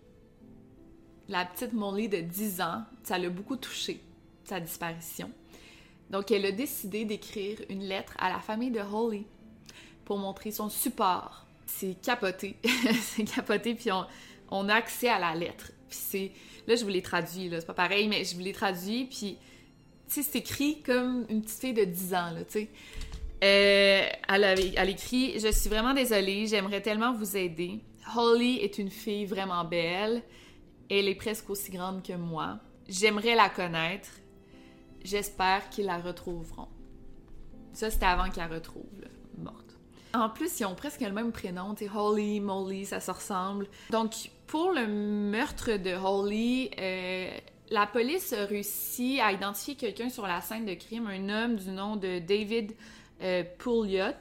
la 1.29 1.45
petite 1.45 1.73
Molly 1.73 2.09
de 2.09 2.21
10 2.21 2.61
ans, 2.61 2.83
ça 3.03 3.19
l'a 3.19 3.29
beaucoup 3.29 3.57
touché, 3.57 4.01
sa 4.45 4.61
disparition. 4.61 5.31
Donc, 6.11 6.31
elle 6.31 6.47
a 6.47 6.53
décidé 6.53 7.05
d'écrire 7.05 7.59
une 7.69 7.83
lettre 7.83 8.15
à 8.19 8.31
la 8.31 8.39
famille 8.39 8.71
de 8.71 8.81
Holly 8.81 9.27
pour 10.05 10.19
montrer 10.19 10.51
son 10.51 10.69
support. 10.69 11.47
C'est 11.67 12.01
capoté. 12.01 12.57
c'est 13.03 13.25
capoté, 13.25 13.75
puis 13.75 13.91
on, 13.91 14.07
a 14.51 14.75
accès 14.75 15.09
à 15.09 15.19
la 15.19 15.35
lettre. 15.35 15.73
Puis 15.89 15.99
c'est... 16.01 16.33
Là, 16.67 16.75
je 16.75 16.83
vous 16.83 16.91
l'ai 16.91 17.03
traduit, 17.03 17.49
là, 17.49 17.61
c'est 17.61 17.67
pas 17.67 17.75
pareil, 17.75 18.09
mais 18.09 18.25
je 18.25 18.35
vous 18.35 18.41
l'ai 18.41 18.53
traduit, 18.53 19.05
puis... 19.05 19.39
Tu 20.09 20.15
sais, 20.15 20.23
c'est 20.23 20.39
écrit 20.39 20.83
comme 20.83 21.27
une 21.29 21.43
petite 21.43 21.61
fille 21.61 21.75
de 21.75 21.85
10 21.85 22.15
ans, 22.15 22.31
là, 22.31 22.45
tu 22.45 22.61
sais. 22.61 22.69
Euh, 23.45 24.09
elle, 24.29 24.75
elle 24.77 24.89
écrit 24.89 25.39
Je 25.39 25.53
suis 25.53 25.69
vraiment 25.69 25.93
désolée, 25.93 26.47
j'aimerais 26.47 26.81
tellement 26.81 27.13
vous 27.13 27.37
aider. 27.37 27.81
Holly 28.17 28.59
est 28.59 28.79
une 28.79 28.91
fille 28.91 29.27
vraiment 29.27 29.65
belle. 29.65 30.23
Elle 30.89 31.09
est 31.09 31.17
presque 31.17 31.51
aussi 31.51 31.71
grande 31.71 32.03
que 32.03 32.13
moi. 32.13 32.59
J'aimerais 32.89 33.35
la 33.35 33.49
connaître. 33.49 34.09
J'espère 35.03 35.69
qu'ils 35.71 35.87
la 35.87 35.99
retrouveront. 35.99 36.69
Ça, 37.73 37.91
c'était 37.91 38.07
avant 38.07 38.31
qu'elle 38.31 38.53
retrouve, 38.53 38.85
morte. 39.37 39.77
En 40.15 40.31
plus, 40.31 40.61
ils 40.61 40.65
ont 40.65 40.75
presque 40.75 41.03
le 41.03 41.13
même 41.13 41.31
prénom, 41.31 41.75
tu 41.75 41.89
Holly, 41.95 42.41
Molly, 42.41 42.87
ça 42.87 43.01
se 43.01 43.11
ressemble. 43.11 43.69
Donc, 43.91 44.31
pour 44.47 44.73
le 44.73 44.87
meurtre 44.87 45.77
de 45.77 45.95
Holly, 45.95 46.71
euh, 46.79 47.31
la 47.71 47.87
police 47.87 48.33
a 48.33 48.45
réussi 48.45 49.21
à 49.21 49.33
identifier 49.33 49.75
quelqu'un 49.75 50.09
sur 50.09 50.27
la 50.27 50.41
scène 50.41 50.65
de 50.65 50.75
crime, 50.75 51.07
un 51.07 51.29
homme 51.29 51.57
du 51.57 51.71
nom 51.71 51.97
de 51.97 52.21
David 52.21 52.73
euh, 53.23 53.43
Pouliot, 53.59 54.13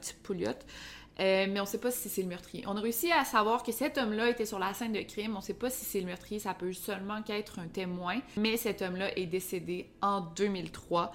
euh, 1.20 1.48
mais 1.50 1.60
on 1.60 1.64
ne 1.64 1.68
sait 1.68 1.80
pas 1.80 1.92
si 1.92 2.10
c'est 2.10 2.24
le 2.24 2.28
meurtrier. 2.28 2.64
On 2.68 2.76
a 2.76 2.82
réussi 2.82 3.12
à 3.12 3.24
savoir 3.24 3.64
que 3.64 3.72
cet 3.72 3.98
homme-là 3.98 4.30
était 4.30 4.46
sur 4.46 4.60
la 4.60 4.74
scène 4.74 4.94
de 4.94 5.02
crime. 5.02 5.34
On 5.36 5.40
ne 5.40 5.44
sait 5.44 5.54
pas 5.54 5.70
si 5.70 5.86
c'est 5.86 6.00
le 6.00 6.08
meurtrier, 6.08 6.40
ça 6.40 6.54
peut 6.54 6.74
seulement 6.74 7.22
qu'être 7.22 7.60
un 7.60 7.68
témoin. 7.68 8.20
Mais 8.38 8.58
cet 8.58 8.82
homme-là 8.82 9.18
est 9.18 9.28
décédé 9.28 9.90
en 10.02 10.22
2003. 10.22 11.14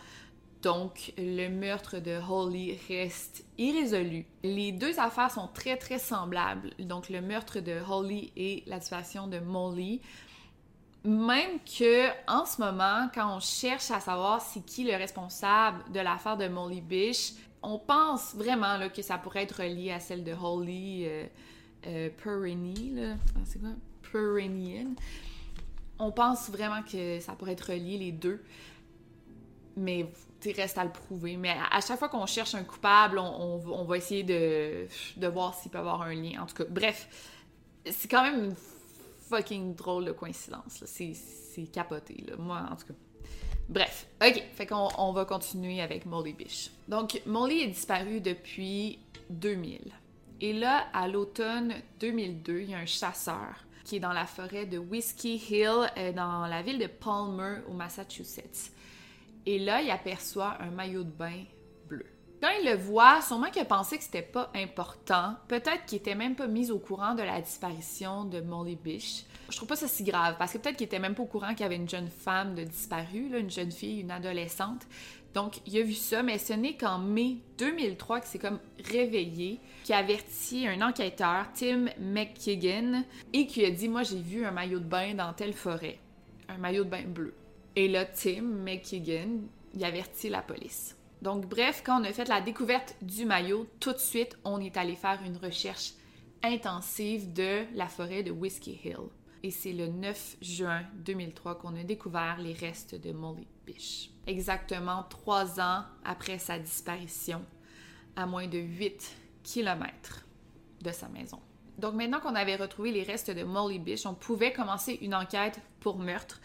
Donc, 0.63 1.15
le 1.17 1.49
meurtre 1.49 1.99
de 1.99 2.19
Holly 2.29 2.79
reste 2.89 3.45
irrésolu. 3.57 4.27
Les 4.43 4.73
deux 4.73 4.99
affaires 5.01 5.31
sont 5.31 5.49
très, 5.49 5.79
très 5.79 5.99
semblables. 5.99 6.71
Donc, 6.79 7.09
le 7.09 7.23
meurtre 7.23 7.61
de 7.61 7.79
Holly 7.89 8.31
et 8.37 8.63
la 8.67 8.81
situation 8.81 9.27
de 9.27 9.39
Molly. 9.39 10.03
Même 11.03 11.61
que, 11.61 12.09
en 12.31 12.45
ce 12.45 12.61
moment, 12.61 13.09
quand 13.15 13.37
on 13.37 13.41
cherche 13.41 13.91
à 13.91 14.01
savoir 14.01 14.43
c'est 14.43 14.61
qui 14.61 14.85
le 14.85 14.95
responsable 14.97 15.91
de 15.93 16.01
l'affaire 16.01 16.37
de 16.37 16.47
Molly 16.47 16.83
Bish, 16.83 17.33
on 17.63 17.79
pense 17.79 18.35
vraiment 18.35 18.77
là, 18.77 18.91
que 18.91 19.01
ça 19.01 19.17
pourrait 19.17 19.45
être 19.45 19.63
relié 19.63 19.93
à 19.93 20.01
celle 20.01 20.25
de 20.25 20.33
Holly 20.33 21.07
euh, 21.07 21.27
euh. 21.87 22.11
Ah, 22.27 23.41
c'est 23.45 23.61
quoi? 23.61 23.71
On 25.99 26.13
pense 26.13 26.51
vraiment 26.51 26.83
que 26.83 27.19
ça 27.21 27.33
pourrait 27.33 27.53
être 27.53 27.73
relié 27.73 27.97
les 27.97 28.13
deux. 28.13 28.43
Mais 29.77 30.07
il 30.45 30.53
reste 30.53 30.79
à 30.79 30.85
le 30.85 30.91
prouver. 30.91 31.37
Mais 31.37 31.55
à, 31.71 31.81
chaque 31.81 31.99
fois 31.99 32.09
qu'on 32.09 32.27
cherche 32.27 32.55
un 32.55 32.65
coupable, 32.65 33.19
on, 33.19 33.85
va 33.85 33.97
essayer 33.97 34.23
de, 34.23 34.87
voir 35.29 35.55
s'il 35.55 35.71
peut 35.71 35.79
avoir 35.79 36.03
un 36.03 36.15
lien. 36.15 36.43
En 36.43 36.47
tout 36.47 36.55
cas, 36.55 36.65
bref, 36.69 37.09
c'est 37.91 38.09
quand 38.09 38.23
même 38.23 38.45
une 38.45 38.55
fucking 39.29 39.75
drôle 39.75 40.07
de 40.07 40.13
coïncidence. 40.13 40.85
C'est 40.85 41.65
capoté. 41.73 42.25
Moi, 42.39 42.63
en 42.71 42.77
tout 42.77 42.87
cas. 42.87 42.95
Bref, 43.69 44.09
ok, 44.21 44.43
fait 44.55 44.67
qu'on 44.67 44.89
on 44.99 45.13
va 45.13 45.25
continuer 45.25 45.81
avec 45.81 46.05
Molly 46.05 46.33
Bish. 46.33 46.71
Donc, 46.89 47.23
Molly 47.25 47.61
est 47.61 47.69
disparue 47.69 48.21
depuis 48.21 48.99
2000. 49.31 49.93
Et 50.41 50.53
là, 50.53 50.89
à 50.93 51.07
l'automne 51.07 51.75
2002, 52.01 52.61
il 52.63 52.71
y 52.71 52.75
a 52.75 52.79
un 52.79 52.87
chasseur 52.87 53.65
qui 53.85 53.97
est 53.97 54.01
dans 54.01 54.13
la 54.13 54.27
forêt 54.27 54.67
de 54.67 54.79
Whiskey 54.79 55.37
Hill, 55.37 55.91
euh, 55.97 56.13
dans 56.13 56.47
la 56.47 56.63
ville 56.63 56.79
de 56.79 56.87
Palmer, 56.87 57.59
au 57.69 57.73
Massachusetts. 57.73 58.73
Et 59.47 59.59
là, 59.59 59.83
il 59.83 59.91
aperçoit 59.91 60.57
un 60.61 60.71
maillot 60.71 61.05
de 61.05 61.11
bain 61.11 61.45
bleu. 61.89 62.07
Quand 62.41 62.51
il 62.59 62.67
le 62.67 62.77
voit, 62.77 63.21
sûrement 63.21 63.51
qu'il 63.51 63.61
a 63.61 63.67
pensé 63.67 63.99
que 63.99 64.05
c'était 64.05 64.23
pas 64.23 64.51
important. 64.55 65.35
Peut-être 65.49 65.85
qu'il 65.87 65.99
était 65.99 66.15
même 66.15 66.37
pas 66.37 66.47
mis 66.47 66.71
au 66.71 66.79
courant 66.79 67.15
de 67.15 67.23
la 67.23 67.41
disparition 67.41 68.25
de 68.25 68.41
Molly 68.41 68.77
Bish. 68.77 69.25
Je 69.51 69.57
trouve 69.57 69.69
pas 69.69 69.77
ça 69.77 69.89
si 69.89 70.05
grave, 70.05 70.37
parce 70.39 70.53
que 70.53 70.59
peut-être 70.59 70.77
qu'il 70.77 70.87
était 70.87 70.99
même 70.99 71.15
pas 71.15 71.23
au 71.23 71.27
courant 71.27 71.51
qu'il 71.51 71.61
y 71.61 71.65
avait 71.65 71.77
une 71.77 71.89
jeune 71.89 72.09
femme 72.09 72.55
de 72.55 72.65
disparue, 72.65 73.37
une 73.37 73.51
jeune 73.51 73.73
fille, 73.73 74.01
une 74.01 74.11
adolescente. 74.11 74.87
Donc, 75.35 75.61
il 75.67 75.79
a 75.79 75.83
vu 75.83 75.93
ça, 75.93 76.23
mais 76.23 76.39
ce 76.39 76.53
n'est 76.53 76.77
qu'en 76.77 76.99
mai 76.99 77.37
2003 77.59 78.21
qu'il 78.21 78.29
s'est 78.29 78.39
comme 78.39 78.59
réveillé, 78.91 79.61
qui 79.85 79.93
a 79.93 79.99
averti 79.99 80.67
un 80.67 80.81
enquêteur, 80.81 81.47
Tim 81.55 81.87
McKigan, 82.01 83.05
et 83.33 83.47
qui 83.47 83.65
a 83.65 83.71
dit 83.71 83.89
Moi, 83.89 84.03
j'ai 84.03 84.21
vu 84.21 84.45
un 84.45 84.51
maillot 84.51 84.81
de 84.81 84.85
bain 84.85 85.15
dans 85.15 85.33
telle 85.33 85.53
forêt. 85.53 85.99
Un 86.49 86.59
maillot 86.59 86.85
de 86.85 86.91
bain 86.91 87.05
bleu. 87.07 87.35
Et 87.77 87.89
là, 87.89 88.05
Tim 88.05 88.43
McKigan, 88.43 89.43
il 89.75 89.85
avertit 89.85 90.29
la 90.29 90.43
police. 90.43 90.97
Donc, 91.23 91.47
bref, 91.47 91.83
quand 91.85 92.01
on 92.01 92.05
a 92.05 92.13
fait 92.13 92.29
la 92.29 92.41
découverte 92.41 92.97
du 93.03 93.25
maillot, 93.25 93.67
tout 93.79 93.93
de 93.93 93.99
suite, 93.99 94.39
on 94.45 94.61
est 94.61 94.77
allé 94.77 94.97
faire 94.97 95.21
une 95.25 95.37
recherche 95.37 95.93
intensive 96.43 97.33
de 97.33 97.65
la 97.75 97.87
forêt 97.87 98.23
de 98.23 98.31
Whiskey 98.31 98.79
Hill. 98.85 99.09
Et 99.43 99.51
c'est 99.51 99.73
le 99.73 99.87
9 99.87 100.37
juin 100.43 100.83
2003 101.05 101.57
qu'on 101.57 101.77
a 101.77 101.83
découvert 101.83 102.39
les 102.39 102.53
restes 102.53 102.95
de 102.95 103.13
Molly 103.13 103.47
Bish. 103.67 104.11
Exactement 104.27 105.05
trois 105.09 105.61
ans 105.61 105.85
après 106.05 106.39
sa 106.39 106.59
disparition, 106.59 107.43
à 108.17 108.27
moins 108.27 108.47
de 108.47 108.59
8 108.59 109.17
kilomètres 109.43 110.27
de 110.83 110.91
sa 110.91 111.09
maison. 111.09 111.41
Donc 111.79 111.95
maintenant 111.95 112.21
qu'on 112.21 112.35
avait 112.35 112.57
retrouvé 112.57 112.93
les 112.93 113.03
restes 113.03 113.31
de 113.31 113.43
Molly 113.43 113.79
Bish, 113.79 114.05
on 114.05 114.15
pouvait 114.15 114.53
commencer 114.53 114.99
une 115.01 115.15
enquête 115.15 115.61
pour 115.81 115.99
meurtre. 115.99 116.41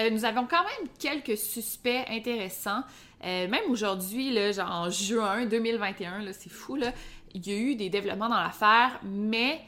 Euh, 0.00 0.10
nous 0.10 0.24
avons 0.24 0.46
quand 0.46 0.62
même 0.62 0.88
quelques 0.98 1.36
suspects 1.36 2.04
intéressants. 2.08 2.82
Euh, 3.24 3.46
même 3.48 3.64
aujourd'hui, 3.68 4.34
genre 4.52 4.70
en 4.70 4.90
juin 4.90 5.46
2021, 5.46 6.32
c'est 6.32 6.50
fou, 6.50 6.76
là, 6.76 6.92
il 7.34 7.46
y 7.46 7.52
a 7.52 7.56
eu 7.56 7.74
des 7.76 7.88
développements 7.88 8.28
dans 8.28 8.40
l'affaire, 8.40 9.00
mais 9.04 9.60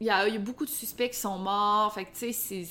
il 0.00 0.06
y, 0.06 0.10
a, 0.10 0.26
beaucoup 0.38 0.64
de 0.64 0.70
suspects 0.70 1.10
qui 1.10 1.18
sont 1.18 1.38
morts. 1.38 1.92
Fait 1.92 2.06
que, 2.06 2.32
c'est 2.32 2.66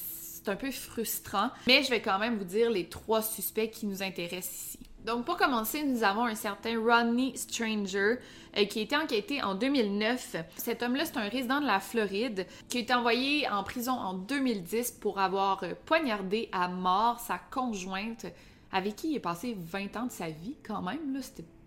un 0.48 0.56
peu 0.56 0.72
frustrant. 0.72 1.52
Mais 1.68 1.84
je 1.84 1.90
vais 1.90 2.02
quand 2.02 2.18
même 2.18 2.38
vous 2.38 2.46
dire 2.46 2.72
les 2.72 2.90
trois 2.90 3.22
suspects 3.22 3.70
qui 3.70 3.86
nous 3.86 4.02
intéressent 4.02 4.76
ici. 4.76 4.89
Donc, 5.06 5.26
pour 5.26 5.38
commencer, 5.38 5.84
nous 5.84 6.04
avons 6.04 6.26
un 6.26 6.36
certain 6.36 6.78
Rodney 6.80 7.36
Stranger 7.36 8.18
euh, 8.58 8.66
qui 8.66 8.80
a 8.80 8.82
été 8.82 8.98
enquêté 8.98 9.42
en 9.42 9.56
2009. 9.56 10.36
Cet 10.58 10.84
homme-là, 10.84 11.06
c'est 11.06 11.18
un 11.18 11.30
résident 11.30 11.62
de 11.62 11.66
la 11.66 11.80
Floride 11.80 12.46
qui 12.68 12.80
a 12.80 12.82
été 12.82 12.94
envoyé 12.94 13.48
en 13.50 13.64
prison 13.64 13.94
en 13.94 14.14
2010 14.14 14.92
pour 15.00 15.20
avoir 15.20 15.64
euh, 15.64 15.74
poignardé 15.86 16.50
à 16.52 16.68
mort 16.68 17.20
sa 17.20 17.38
conjointe 17.38 18.26
avec 18.72 18.98
qui 18.98 19.12
il 19.12 19.18
a 19.18 19.20
passé 19.22 19.56
20 19.58 19.96
ans 19.98 20.06
de 20.06 20.12
sa 20.12 20.30
vie 20.30 20.56
quand 20.64 20.82
même. 20.82 21.20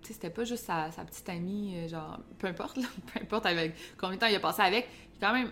C'était 0.02 0.30
pas 0.30 0.44
juste 0.44 0.64
sa, 0.64 0.90
petite 1.06 1.28
amie, 1.28 1.74
euh, 1.76 1.88
genre, 1.88 2.18
peu 2.38 2.48
importe, 2.48 2.76
là, 2.76 2.86
peu 3.12 3.20
importe 3.20 3.46
avec 3.46 3.74
combien 3.98 4.16
de 4.16 4.20
temps 4.20 4.26
il 4.26 4.34
a 4.34 4.40
passé 4.40 4.62
avec, 4.62 4.88
il 5.14 5.20
quand 5.20 5.32
même 5.32 5.50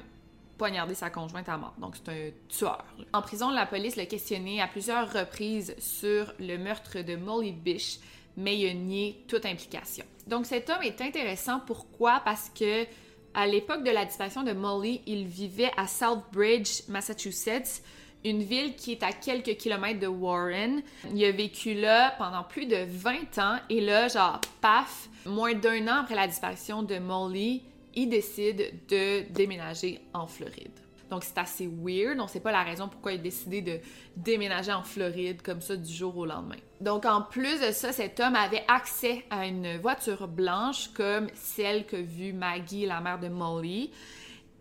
poignardé 0.61 0.95
sa 0.95 1.09
conjointe 1.09 1.49
à 1.49 1.57
mort. 1.57 1.73
Donc, 1.79 1.95
c'est 1.97 2.11
un 2.11 2.31
tueur. 2.51 2.85
En 3.15 3.23
prison, 3.23 3.49
la 3.49 3.65
police 3.65 3.97
l'a 3.97 4.05
questionné 4.05 4.61
à 4.61 4.69
plusieurs 4.69 5.11
reprises 5.11 5.75
sur 5.79 6.35
le 6.39 6.59
meurtre 6.59 7.01
de 7.01 7.17
Molly 7.17 7.53
Bish, 7.53 7.99
mais 8.37 8.59
il 8.59 8.69
a 8.69 8.75
nié 8.75 9.25
toute 9.27 9.47
implication. 9.47 10.05
Donc, 10.27 10.45
cet 10.45 10.69
homme 10.69 10.83
est 10.83 11.01
intéressant. 11.01 11.61
Pourquoi? 11.67 12.21
Parce 12.27 12.51
que 12.51 12.85
à 13.33 13.47
l'époque 13.47 13.85
de 13.85 13.91
la 13.91 14.05
disparition 14.05 14.43
de 14.43 14.53
Molly, 14.53 15.01
il 15.07 15.25
vivait 15.25 15.71
à 15.79 15.87
Southbridge, 15.87 16.83
Massachusetts, 16.89 17.83
une 18.23 18.43
ville 18.43 18.77
qui 18.77 18.93
est 18.93 19.03
à 19.03 19.13
quelques 19.13 19.57
kilomètres 19.57 20.01
de 20.01 20.09
Warren. 20.09 20.83
Il 21.15 21.25
a 21.25 21.33
vécu 21.33 21.73
là 21.73 22.15
pendant 22.19 22.43
plus 22.43 22.67
de 22.67 22.85
20 22.87 23.39
ans 23.39 23.57
et 23.71 23.81
là, 23.81 24.09
genre, 24.09 24.43
paf, 24.61 25.09
moins 25.25 25.55
d'un 25.55 25.89
an 25.89 26.01
après 26.03 26.17
la 26.17 26.27
disparition 26.27 26.83
de 26.83 26.99
Molly, 26.99 27.63
il 27.95 28.09
décide 28.09 28.87
de 28.89 29.31
déménager 29.33 30.01
en 30.13 30.27
Floride. 30.27 30.79
Donc 31.11 31.25
c'est 31.25 31.39
assez 31.39 31.67
weird, 31.67 32.21
on 32.21 32.29
sait 32.29 32.41
pas 32.41 32.53
la 32.53 32.63
raison 32.63 32.89
pourquoi 32.89 33.13
il 33.13 33.19
a 33.19 33.23
décidé 33.23 33.63
de 33.63 33.81
déménager 34.17 34.73
en 34.73 34.85
Floride 34.85 35.43
comme 35.43 35.61
ça 35.61 35.77
du 35.77 35.93
jour 35.93 36.17
au 36.17 36.25
lendemain. 36.25 36.57
Donc 36.81 37.05
en 37.05 37.23
plus 37.23 37.61
de 37.61 37.73
ça, 37.73 37.93
cet 37.93 38.21
homme 38.21 38.37
avait 38.37 38.65
accès 38.69 39.25
à 39.29 39.47
une 39.47 39.77
voiture 39.79 40.29
blanche 40.29 40.89
comme 40.95 41.27
celle 41.35 41.85
que 41.85 41.97
vit 41.97 42.33
Maggie, 42.33 42.87
la 42.87 43.01
mère 43.01 43.19
de 43.19 43.29
Molly. 43.29 43.91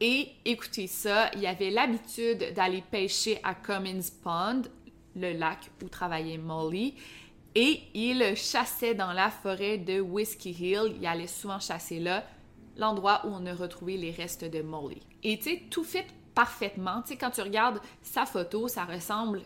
Et 0.01 0.29
écoutez 0.43 0.87
ça, 0.87 1.29
il 1.35 1.45
avait 1.45 1.69
l'habitude 1.69 2.53
d'aller 2.55 2.83
pêcher 2.89 3.39
à 3.43 3.53
Cummins 3.53 4.09
Pond, 4.23 4.63
le 5.15 5.33
lac 5.33 5.69
où 5.83 5.89
travaillait 5.89 6.37
Molly, 6.37 6.95
et 7.53 7.81
il 7.93 8.35
chassait 8.35 8.95
dans 8.95 9.11
la 9.11 9.29
forêt 9.29 9.77
de 9.77 9.99
Whiskey 9.99 10.51
Hill. 10.51 10.95
Il 10.99 11.05
allait 11.05 11.27
souvent 11.27 11.59
chasser 11.59 11.99
là, 11.99 12.23
l'endroit 12.79 13.21
où 13.25 13.29
on 13.29 13.45
a 13.45 13.53
retrouvé 13.53 13.97
les 13.97 14.11
restes 14.11 14.45
de 14.45 14.61
Molly. 14.61 15.01
Et 15.23 15.37
tu 15.37 15.43
sais, 15.43 15.63
tout 15.69 15.83
fit 15.83 15.99
parfaitement. 16.33 17.01
Tu 17.01 17.09
sais, 17.09 17.17
quand 17.17 17.31
tu 17.31 17.41
regardes 17.41 17.79
sa 18.01 18.25
photo, 18.25 18.67
ça 18.67 18.85
ressemble 18.85 19.41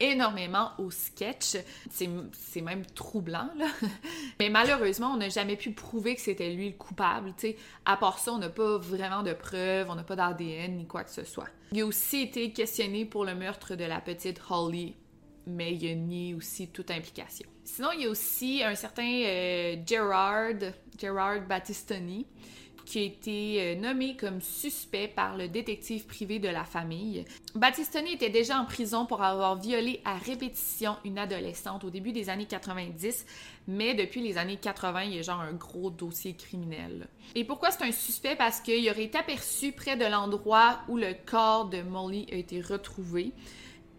énormément 0.00 0.70
au 0.78 0.90
sketch. 0.90 1.56
C'est 1.90 2.60
même 2.60 2.84
troublant, 2.86 3.48
là. 3.56 3.66
Mais 4.40 4.50
malheureusement, 4.50 5.12
on 5.12 5.16
n'a 5.16 5.28
jamais 5.28 5.56
pu 5.56 5.70
prouver 5.70 6.14
que 6.14 6.20
c'était 6.20 6.52
lui 6.52 6.70
le 6.70 6.76
coupable, 6.76 7.32
tu 7.36 7.48
sais. 7.48 7.56
À 7.84 7.96
part 7.96 8.18
ça, 8.18 8.32
on 8.32 8.38
n'a 8.38 8.48
pas 8.48 8.78
vraiment 8.78 9.22
de 9.22 9.32
preuves, 9.32 9.88
on 9.90 9.94
n'a 9.94 10.02
pas 10.02 10.16
d'ADN 10.16 10.76
ni 10.76 10.86
quoi 10.86 11.04
que 11.04 11.10
ce 11.10 11.24
soit. 11.24 11.48
Il 11.72 11.80
a 11.80 11.86
aussi 11.86 12.22
été 12.22 12.52
questionné 12.52 13.04
pour 13.04 13.24
le 13.24 13.34
meurtre 13.34 13.74
de 13.74 13.84
la 13.84 14.00
petite 14.00 14.40
Holly, 14.50 14.96
mais 15.46 15.74
il 15.74 15.90
a 15.90 15.94
nié 15.94 16.34
aussi 16.34 16.68
toute 16.68 16.90
implication. 16.90 17.48
Sinon, 17.64 17.88
il 17.94 18.02
y 18.02 18.06
a 18.06 18.10
aussi 18.10 18.62
un 18.62 18.74
certain 18.74 19.22
euh, 19.24 19.76
Gerard, 19.86 20.72
Gerard 20.98 21.42
Battistoni, 21.42 22.26
qui 22.84 22.98
a 22.98 23.02
été 23.02 23.60
euh, 23.60 23.74
nommé 23.74 24.16
comme 24.16 24.40
suspect 24.40 25.08
par 25.08 25.36
le 25.36 25.48
détective 25.48 26.06
privé 26.06 26.38
de 26.38 26.48
la 26.48 26.64
famille. 26.64 27.24
Battistoni 27.54 28.12
était 28.12 28.30
déjà 28.30 28.58
en 28.58 28.64
prison 28.64 29.06
pour 29.06 29.22
avoir 29.22 29.56
violé 29.56 30.00
à 30.04 30.16
répétition 30.16 30.96
une 31.04 31.18
adolescente 31.18 31.84
au 31.84 31.90
début 31.90 32.12
des 32.12 32.30
années 32.30 32.46
90, 32.46 33.26
mais 33.68 33.94
depuis 33.94 34.20
les 34.22 34.38
années 34.38 34.56
80, 34.56 35.02
il 35.04 35.16
y 35.16 35.18
a 35.18 35.22
genre 35.22 35.40
un 35.40 35.52
gros 35.52 35.90
dossier 35.90 36.34
criminel. 36.34 37.08
Et 37.34 37.44
pourquoi 37.44 37.70
c'est 37.70 37.84
un 37.84 37.92
suspect? 37.92 38.36
Parce 38.36 38.60
qu'il 38.60 38.88
aurait 38.90 39.04
été 39.04 39.18
aperçu 39.18 39.72
près 39.72 39.96
de 39.96 40.04
l'endroit 40.04 40.80
où 40.88 40.96
le 40.96 41.14
corps 41.26 41.66
de 41.66 41.82
Molly 41.82 42.26
a 42.30 42.36
été 42.36 42.60
retrouvé 42.60 43.32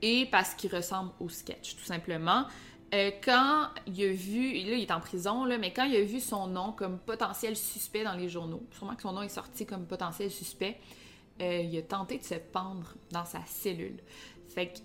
et 0.01 0.27
parce 0.27 0.53
qu'il 0.53 0.73
ressemble 0.73 1.11
au 1.19 1.29
sketch, 1.29 1.75
tout 1.75 1.85
simplement. 1.85 2.45
Euh, 2.95 3.11
quand 3.23 3.67
il 3.87 4.03
a 4.03 4.13
vu, 4.13 4.53
là 4.69 4.75
il 4.75 4.83
est 4.83 4.91
en 4.91 5.01
prison, 5.01 5.43
là, 5.43 5.57
mais 5.57 5.73
quand 5.73 5.83
il 5.83 5.95
a 5.95 6.03
vu 6.03 6.21
son 6.21 6.47
nom 6.47 6.71
comme 6.71 6.97
potentiel 6.97 7.57
suspect 7.57 8.03
dans 8.03 8.13
les 8.13 8.29
journaux, 8.29 8.63
sûrement 8.71 8.95
que 8.95 9.01
son 9.01 9.11
nom 9.11 9.21
est 9.21 9.29
sorti 9.29 9.65
comme 9.65 9.85
potentiel 9.85 10.31
suspect, 10.31 10.77
euh, 11.41 11.61
il 11.61 11.77
a 11.77 11.81
tenté 11.81 12.17
de 12.17 12.23
se 12.23 12.35
pendre 12.35 12.93
dans 13.11 13.25
sa 13.25 13.41
cellule. 13.45 13.99
Fait 14.47 14.67
que 14.67 14.79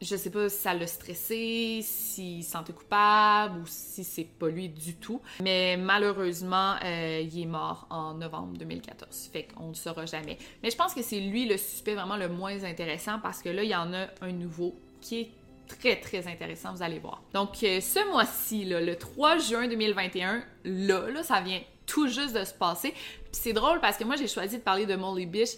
je 0.00 0.16
sais 0.16 0.30
pas 0.30 0.48
si 0.48 0.56
ça 0.56 0.74
l'a 0.74 0.88
stressé, 0.88 1.80
s'il 1.82 2.42
se 2.42 2.50
sentait 2.50 2.72
coupable 2.72 3.60
ou 3.60 3.66
si 3.66 4.02
c'est 4.02 4.24
pas 4.24 4.48
lui 4.48 4.68
du 4.68 4.96
tout. 4.96 5.20
Mais 5.40 5.76
malheureusement, 5.76 6.74
euh, 6.84 7.20
il 7.22 7.40
est 7.40 7.46
mort 7.46 7.86
en 7.88 8.14
novembre 8.14 8.58
2014. 8.58 9.30
Fait 9.32 9.44
qu'on 9.44 9.68
ne 9.68 9.74
saura 9.74 10.04
jamais. 10.06 10.38
Mais 10.64 10.70
je 10.70 10.76
pense 10.76 10.92
que 10.92 11.02
c'est 11.02 11.20
lui 11.20 11.46
le 11.46 11.56
suspect 11.56 11.94
vraiment 11.94 12.16
le 12.16 12.28
moins 12.28 12.64
intéressant 12.64 13.20
parce 13.20 13.42
que 13.42 13.48
là, 13.48 13.62
il 13.62 13.70
y 13.70 13.76
en 13.76 13.94
a 13.94 14.08
un 14.22 14.32
nouveau 14.32 14.74
qui 15.00 15.20
est 15.20 15.30
très, 15.78 16.00
très 16.00 16.26
intéressant, 16.26 16.74
vous 16.74 16.82
allez 16.82 16.98
voir. 16.98 17.22
Donc, 17.32 17.62
euh, 17.62 17.80
ce 17.80 18.10
mois-ci, 18.10 18.64
le 18.64 18.94
3 18.94 19.38
juin 19.38 19.68
2021, 19.68 20.44
là, 20.64 21.22
ça 21.22 21.40
vient 21.40 21.60
tout 21.86 22.08
juste 22.08 22.34
de 22.34 22.44
se 22.44 22.54
passer. 22.54 22.92
Puis 22.92 23.32
c'est 23.32 23.52
drôle 23.52 23.80
parce 23.80 23.96
que 23.96 24.04
moi, 24.04 24.16
j'ai 24.16 24.28
choisi 24.28 24.58
de 24.58 24.62
parler 24.62 24.86
de 24.86 24.94
Molly 24.94 25.26
Bish. 25.26 25.50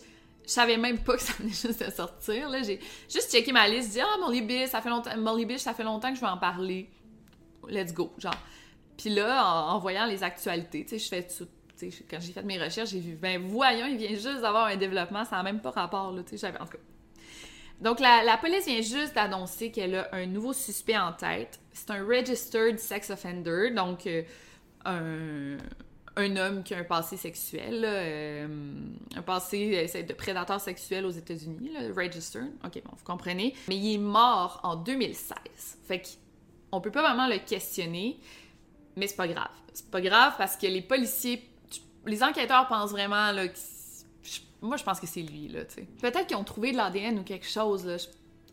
Je 0.47 0.51
savais 0.51 0.77
même 0.77 0.99
pas 0.99 1.15
que 1.15 1.23
ça 1.23 1.33
venait 1.39 1.51
juste 1.51 1.85
de 1.85 1.91
sortir. 1.91 2.51
J'ai 2.65 2.81
juste 3.11 3.31
checké 3.31 3.53
ma 3.53 3.69
liste, 3.69 3.93
dit 3.93 4.01
Ah, 4.01 4.17
Molly 4.21 4.43
Bish, 4.43 4.69
ça 4.69 4.81
fait 4.81 4.91
longtemps, 4.91 5.17
Molly 5.17 5.47
Bish, 5.47 5.61
ça 5.61 5.75
fait 5.75 5.85
longtemps 5.85 6.11
que 6.11 6.17
je 6.17 6.21
veux 6.21 6.31
en 6.31 6.39
parler. 6.39 6.89
Let's 7.69 7.95
go, 7.95 8.13
genre. 8.19 8.35
Puis 8.97 9.11
là, 9.11 9.45
en, 9.45 9.79
voyant 9.79 10.07
les 10.07 10.23
actualités, 10.23 10.85
tu 10.85 10.91
sais, 10.91 10.99
je 10.99 11.09
fais 11.09 11.27
tout 11.27 11.49
quand 12.09 12.19
j'ai 12.21 12.33
fait 12.33 12.43
mes 12.43 12.63
recherches, 12.63 12.91
j'ai 12.91 13.01
vu, 13.01 13.15
ben 13.15 13.43
voyons, 13.47 13.87
il 13.87 13.97
vient 13.97 14.09
juste 14.11 14.41
d'avoir 14.41 14.67
un 14.67 14.77
développement, 14.77 15.25
ça 15.25 15.37
n'a 15.37 15.43
même 15.43 15.61
pas 15.61 15.71
rapport, 15.71 16.15
tu 16.25 16.31
sais, 16.31 16.37
j'avais, 16.39 16.59
en 16.59 16.65
tout 16.65 16.73
cas, 16.73 16.79
donc, 17.81 18.01
la, 18.01 18.37
police 18.39 18.67
vient 18.67 18.81
juste 18.81 19.15
d'annoncer 19.15 19.71
qu'elle 19.71 19.95
a 19.97 20.09
un 20.13 20.27
nouveau 20.27 20.53
suspect 20.53 20.97
en 20.97 21.13
tête. 21.13 21.61
C'est 21.73 21.91
un 21.91 22.05
registered 22.05 22.79
sex 22.79 23.11
offender, 23.11 23.71
donc 23.75 24.07
euh, 24.07 25.59
un, 26.17 26.37
homme 26.37 26.63
qui 26.63 26.75
a 26.75 26.79
un 26.79 26.85
passé 26.85 27.17
sexuel, 27.17 27.83
euh, 27.85 28.47
un 29.17 29.23
passé 29.23 29.89
euh, 29.95 30.03
de 30.03 30.13
prédateur 30.13 30.61
sexuel 30.61 31.05
aux 31.05 31.11
États-Unis, 31.11 31.73
registered. 31.97 32.53
Ok, 32.65 32.81
bon, 32.85 32.93
vous 32.97 33.05
comprenez. 33.05 33.55
Mais 33.69 33.77
il 33.77 33.95
est 33.95 33.99
mort 33.99 34.61
en 34.63 34.77
2016. 34.77 35.35
Fait 35.87 36.03
qu'on 36.71 36.81
peut 36.81 36.93
pas 36.93 37.03
vraiment 37.03 37.27
le 37.27 37.39
questionner, 37.39 38.19
mais 38.97 39.09
c'est 39.09 39.17
pas 39.17 39.29
grave. 39.29 39.51
C'est 39.73 39.91
pas 39.91 40.01
grave 40.01 40.35
parce 40.39 40.57
que 40.57 40.67
les 40.67 40.83
policiers, 40.83 41.51
les 42.07 42.23
enquêteurs 42.23 42.69
pensent 42.69 42.93
vraiment 42.93 43.33
là, 43.33 43.47
je- 43.47 43.74
moi, 44.63 44.77
je 44.77 44.85
pense 44.85 45.01
que 45.01 45.07
c'est 45.07 45.23
lui, 45.23 45.49
là, 45.49 45.65
tu 45.65 45.75
sais. 45.75 45.87
Peut-être 46.01 46.27
qu'ils 46.27 46.37
ont 46.37 46.45
trouvé 46.45 46.73
de 46.73 46.77
l'ADN 46.77 47.19
ou 47.19 47.23
quelque 47.23 47.47
chose, 47.47 47.85
là. 47.87 47.97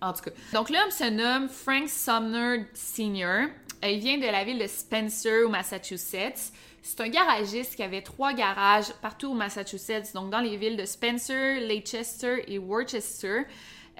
En 0.01 0.13
tout 0.13 0.23
cas. 0.23 0.31
Donc, 0.53 0.69
l'homme 0.69 0.89
se 0.89 1.09
nomme 1.09 1.47
Frank 1.47 1.87
Sumner 1.87 2.65
Sr. 2.73 3.49
Il 3.83 3.99
vient 3.99 4.17
de 4.17 4.25
la 4.25 4.43
ville 4.43 4.59
de 4.59 4.67
Spencer, 4.67 5.45
au 5.45 5.49
Massachusetts. 5.49 6.51
C'est 6.81 7.01
un 7.01 7.09
garagiste 7.09 7.75
qui 7.75 7.83
avait 7.83 8.01
trois 8.01 8.33
garages 8.33 8.91
partout 9.01 9.31
au 9.31 9.33
Massachusetts, 9.35 10.13
donc 10.15 10.31
dans 10.31 10.39
les 10.39 10.57
villes 10.57 10.77
de 10.77 10.85
Spencer, 10.85 11.59
Leicester 11.61 12.43
et 12.47 12.57
Worcester. 12.57 13.43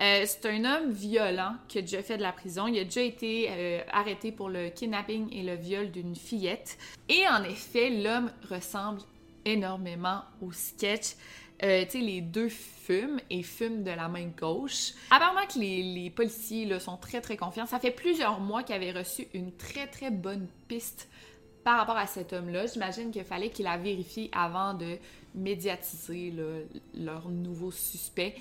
Euh, 0.01 0.23
c'est 0.25 0.45
un 0.47 0.65
homme 0.65 0.91
violent 0.91 1.55
qui 1.67 1.77
a 1.77 1.81
déjà 1.81 2.01
fait 2.01 2.17
de 2.17 2.23
la 2.23 2.31
prison. 2.31 2.65
Il 2.65 2.79
a 2.79 2.84
déjà 2.84 3.01
été 3.01 3.49
euh, 3.51 3.81
arrêté 3.91 4.31
pour 4.31 4.49
le 4.49 4.69
kidnapping 4.69 5.31
et 5.31 5.43
le 5.43 5.53
viol 5.53 5.91
d'une 5.91 6.15
fillette. 6.15 6.77
Et 7.07 7.27
en 7.27 7.43
effet, 7.43 7.91
l'homme 7.91 8.31
ressemble 8.49 9.01
énormément 9.45 10.21
au 10.41 10.51
sketch. 10.51 11.15
Euh, 11.63 11.86
les 11.93 12.21
deux 12.21 12.50
fument 12.50 13.19
et 13.30 13.43
fument 13.43 13.84
de 13.84 13.91
la 13.91 14.08
main 14.08 14.28
gauche. 14.38 14.93
Apparemment 15.12 15.45
que 15.45 15.60
les, 15.60 16.10
policiers 16.10 16.80
sont 16.80 16.97
très 16.97 17.21
très 17.21 17.38
confiants. 17.38 17.67
Ça 17.67 17.80
fait 17.80 17.91
plusieurs 17.91 18.39
mois 18.39 18.63
qu'ils 18.63 18.76
avaient 18.76 18.91
reçu 18.91 19.28
une 19.34 19.52
très 19.52 19.86
très 19.86 20.10
bonne 20.10 20.47
piste 20.67 21.08
par 21.63 21.78
rapport 21.78 21.97
à 21.97 22.08
cet 22.08 22.34
homme-là. 22.34 22.65
J'imagine 22.65 23.12
qu'il 23.12 23.24
fallait 23.24 23.50
qu'il 23.50 23.65
la 23.65 23.78
vérifie 23.78 24.32
avant 24.34 24.74
de 24.74 24.97
médiatiser 25.36 26.34
leur 26.95 27.30
nouveau 27.30 27.69
suspect. 27.69 28.36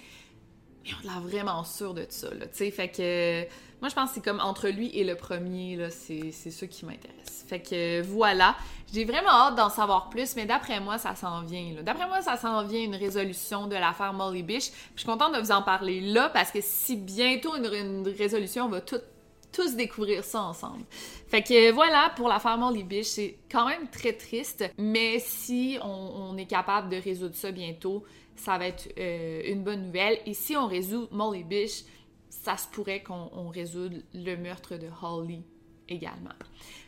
Mais 0.90 1.08
on 1.08 1.10
a 1.10 1.12
l'air 1.14 1.22
vraiment 1.22 1.64
sûr 1.64 1.94
de 1.94 2.06
ça. 2.08 2.28
Fait 2.52 2.88
que, 2.88 3.42
moi, 3.80 3.88
je 3.88 3.94
pense 3.94 4.10
que 4.10 4.16
c'est 4.16 4.24
comme 4.24 4.40
entre 4.40 4.68
lui 4.68 4.90
et 4.96 5.04
le 5.04 5.14
premier, 5.14 5.76
là, 5.76 5.90
c'est 5.90 6.32
ça 6.32 6.66
qui 6.66 6.84
m'intéresse. 6.84 7.44
Fait 7.48 7.60
que, 7.60 8.02
voilà. 8.02 8.56
J'ai 8.92 9.04
vraiment 9.04 9.30
hâte 9.30 9.56
d'en 9.56 9.70
savoir 9.70 10.10
plus, 10.10 10.34
mais 10.34 10.46
d'après 10.46 10.80
moi, 10.80 10.98
ça 10.98 11.14
s'en 11.14 11.42
vient. 11.42 11.82
D'après 11.82 12.08
moi, 12.08 12.20
ça 12.22 12.36
s'en 12.36 12.64
vient 12.64 12.82
une 12.82 12.96
résolution 12.96 13.68
de 13.68 13.76
l'affaire 13.76 14.12
Molly 14.12 14.42
Bish. 14.42 14.70
Je 14.94 15.00
suis 15.00 15.08
contente 15.08 15.34
de 15.34 15.38
vous 15.38 15.52
en 15.52 15.62
parler 15.62 16.00
là, 16.00 16.28
parce 16.28 16.50
que 16.50 16.58
si 16.60 16.96
bientôt 16.96 17.54
une, 17.56 17.66
une 17.66 18.08
résolution, 18.08 18.64
on 18.64 18.68
va 18.68 18.80
tous 18.80 19.76
découvrir 19.76 20.24
ça 20.24 20.42
ensemble. 20.42 20.84
Fait 21.28 21.42
que 21.42 21.70
voilà, 21.70 22.12
pour 22.16 22.28
l'affaire 22.28 22.58
Molly 22.58 22.82
Bish, 22.82 23.06
c'est 23.06 23.36
quand 23.50 23.66
même 23.66 23.88
très 23.88 24.12
triste, 24.12 24.64
mais 24.76 25.20
si 25.20 25.78
on, 25.82 26.32
on 26.32 26.36
est 26.36 26.46
capable 26.46 26.88
de 26.88 26.96
résoudre 26.96 27.36
ça 27.36 27.52
bientôt, 27.52 28.04
ça 28.40 28.58
va 28.58 28.66
être 28.68 28.88
euh, 28.98 29.42
une 29.44 29.62
bonne 29.62 29.86
nouvelle. 29.86 30.18
Et 30.26 30.34
si 30.34 30.56
on 30.56 30.66
résout 30.66 31.08
Molly 31.10 31.44
Bish, 31.44 31.84
ça 32.28 32.56
se 32.56 32.66
pourrait 32.68 33.02
qu'on 33.02 33.30
on 33.34 33.48
résoudre 33.48 33.96
le 34.14 34.36
meurtre 34.36 34.76
de 34.76 34.88
Holly 35.02 35.42
également. 35.88 36.30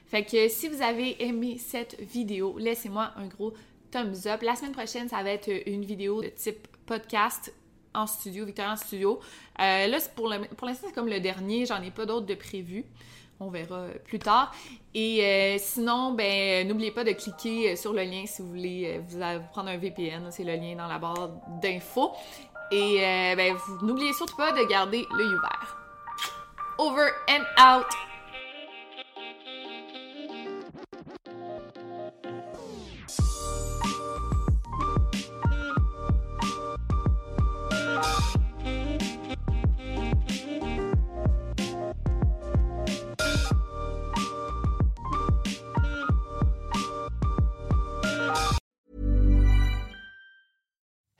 Fait 0.06 0.24
que 0.24 0.48
si 0.48 0.68
vous 0.68 0.82
avez 0.82 1.22
aimé 1.24 1.58
cette 1.58 2.00
vidéo, 2.00 2.56
laissez-moi 2.58 3.12
un 3.16 3.26
gros 3.26 3.52
thumbs 3.90 4.26
up. 4.26 4.42
La 4.42 4.56
semaine 4.56 4.72
prochaine, 4.72 5.08
ça 5.08 5.22
va 5.22 5.30
être 5.30 5.50
une 5.66 5.84
vidéo 5.84 6.22
de 6.22 6.28
type 6.28 6.66
podcast 6.86 7.52
en 7.94 8.06
studio, 8.06 8.44
Victoria 8.46 8.72
en 8.72 8.76
studio. 8.76 9.20
Euh, 9.60 9.86
là, 9.86 9.98
pour 10.16 10.28
le- 10.28 10.46
pour 10.56 10.66
l'instant, 10.66 10.86
c'est 10.88 10.94
comme 10.94 11.08
le 11.08 11.20
dernier, 11.20 11.66
j'en 11.66 11.82
ai 11.82 11.90
pas 11.90 12.06
d'autres 12.06 12.26
de 12.26 12.34
prévus. 12.34 12.84
On 13.42 13.50
verra 13.50 13.76
euh, 13.76 13.94
plus 14.04 14.18
tard. 14.18 14.52
Et 14.94 15.24
euh, 15.24 15.56
sinon, 15.58 16.12
ben, 16.12 16.66
n'oubliez 16.68 16.90
pas 16.90 17.02
de 17.02 17.12
cliquer 17.12 17.72
euh, 17.72 17.76
sur 17.76 17.92
le 17.92 18.02
lien 18.02 18.24
si 18.26 18.42
vous 18.42 18.48
voulez 18.48 18.98
euh, 18.98 19.38
vous, 19.38 19.46
prendre 19.50 19.70
un 19.70 19.78
VPN. 19.78 20.30
C'est 20.30 20.44
le 20.44 20.54
lien 20.54 20.76
dans 20.76 20.86
la 20.86 20.98
barre 20.98 21.30
d'infos. 21.60 22.12
Et 22.70 22.98
euh, 23.00 23.36
ben, 23.36 23.56
n'oubliez 23.82 24.12
surtout 24.12 24.36
pas 24.36 24.52
de 24.52 24.64
garder 24.68 25.06
l'œil 25.16 25.26
ouvert. 25.26 25.76
Over 26.78 27.10
and 27.28 27.44
out! 27.58 28.11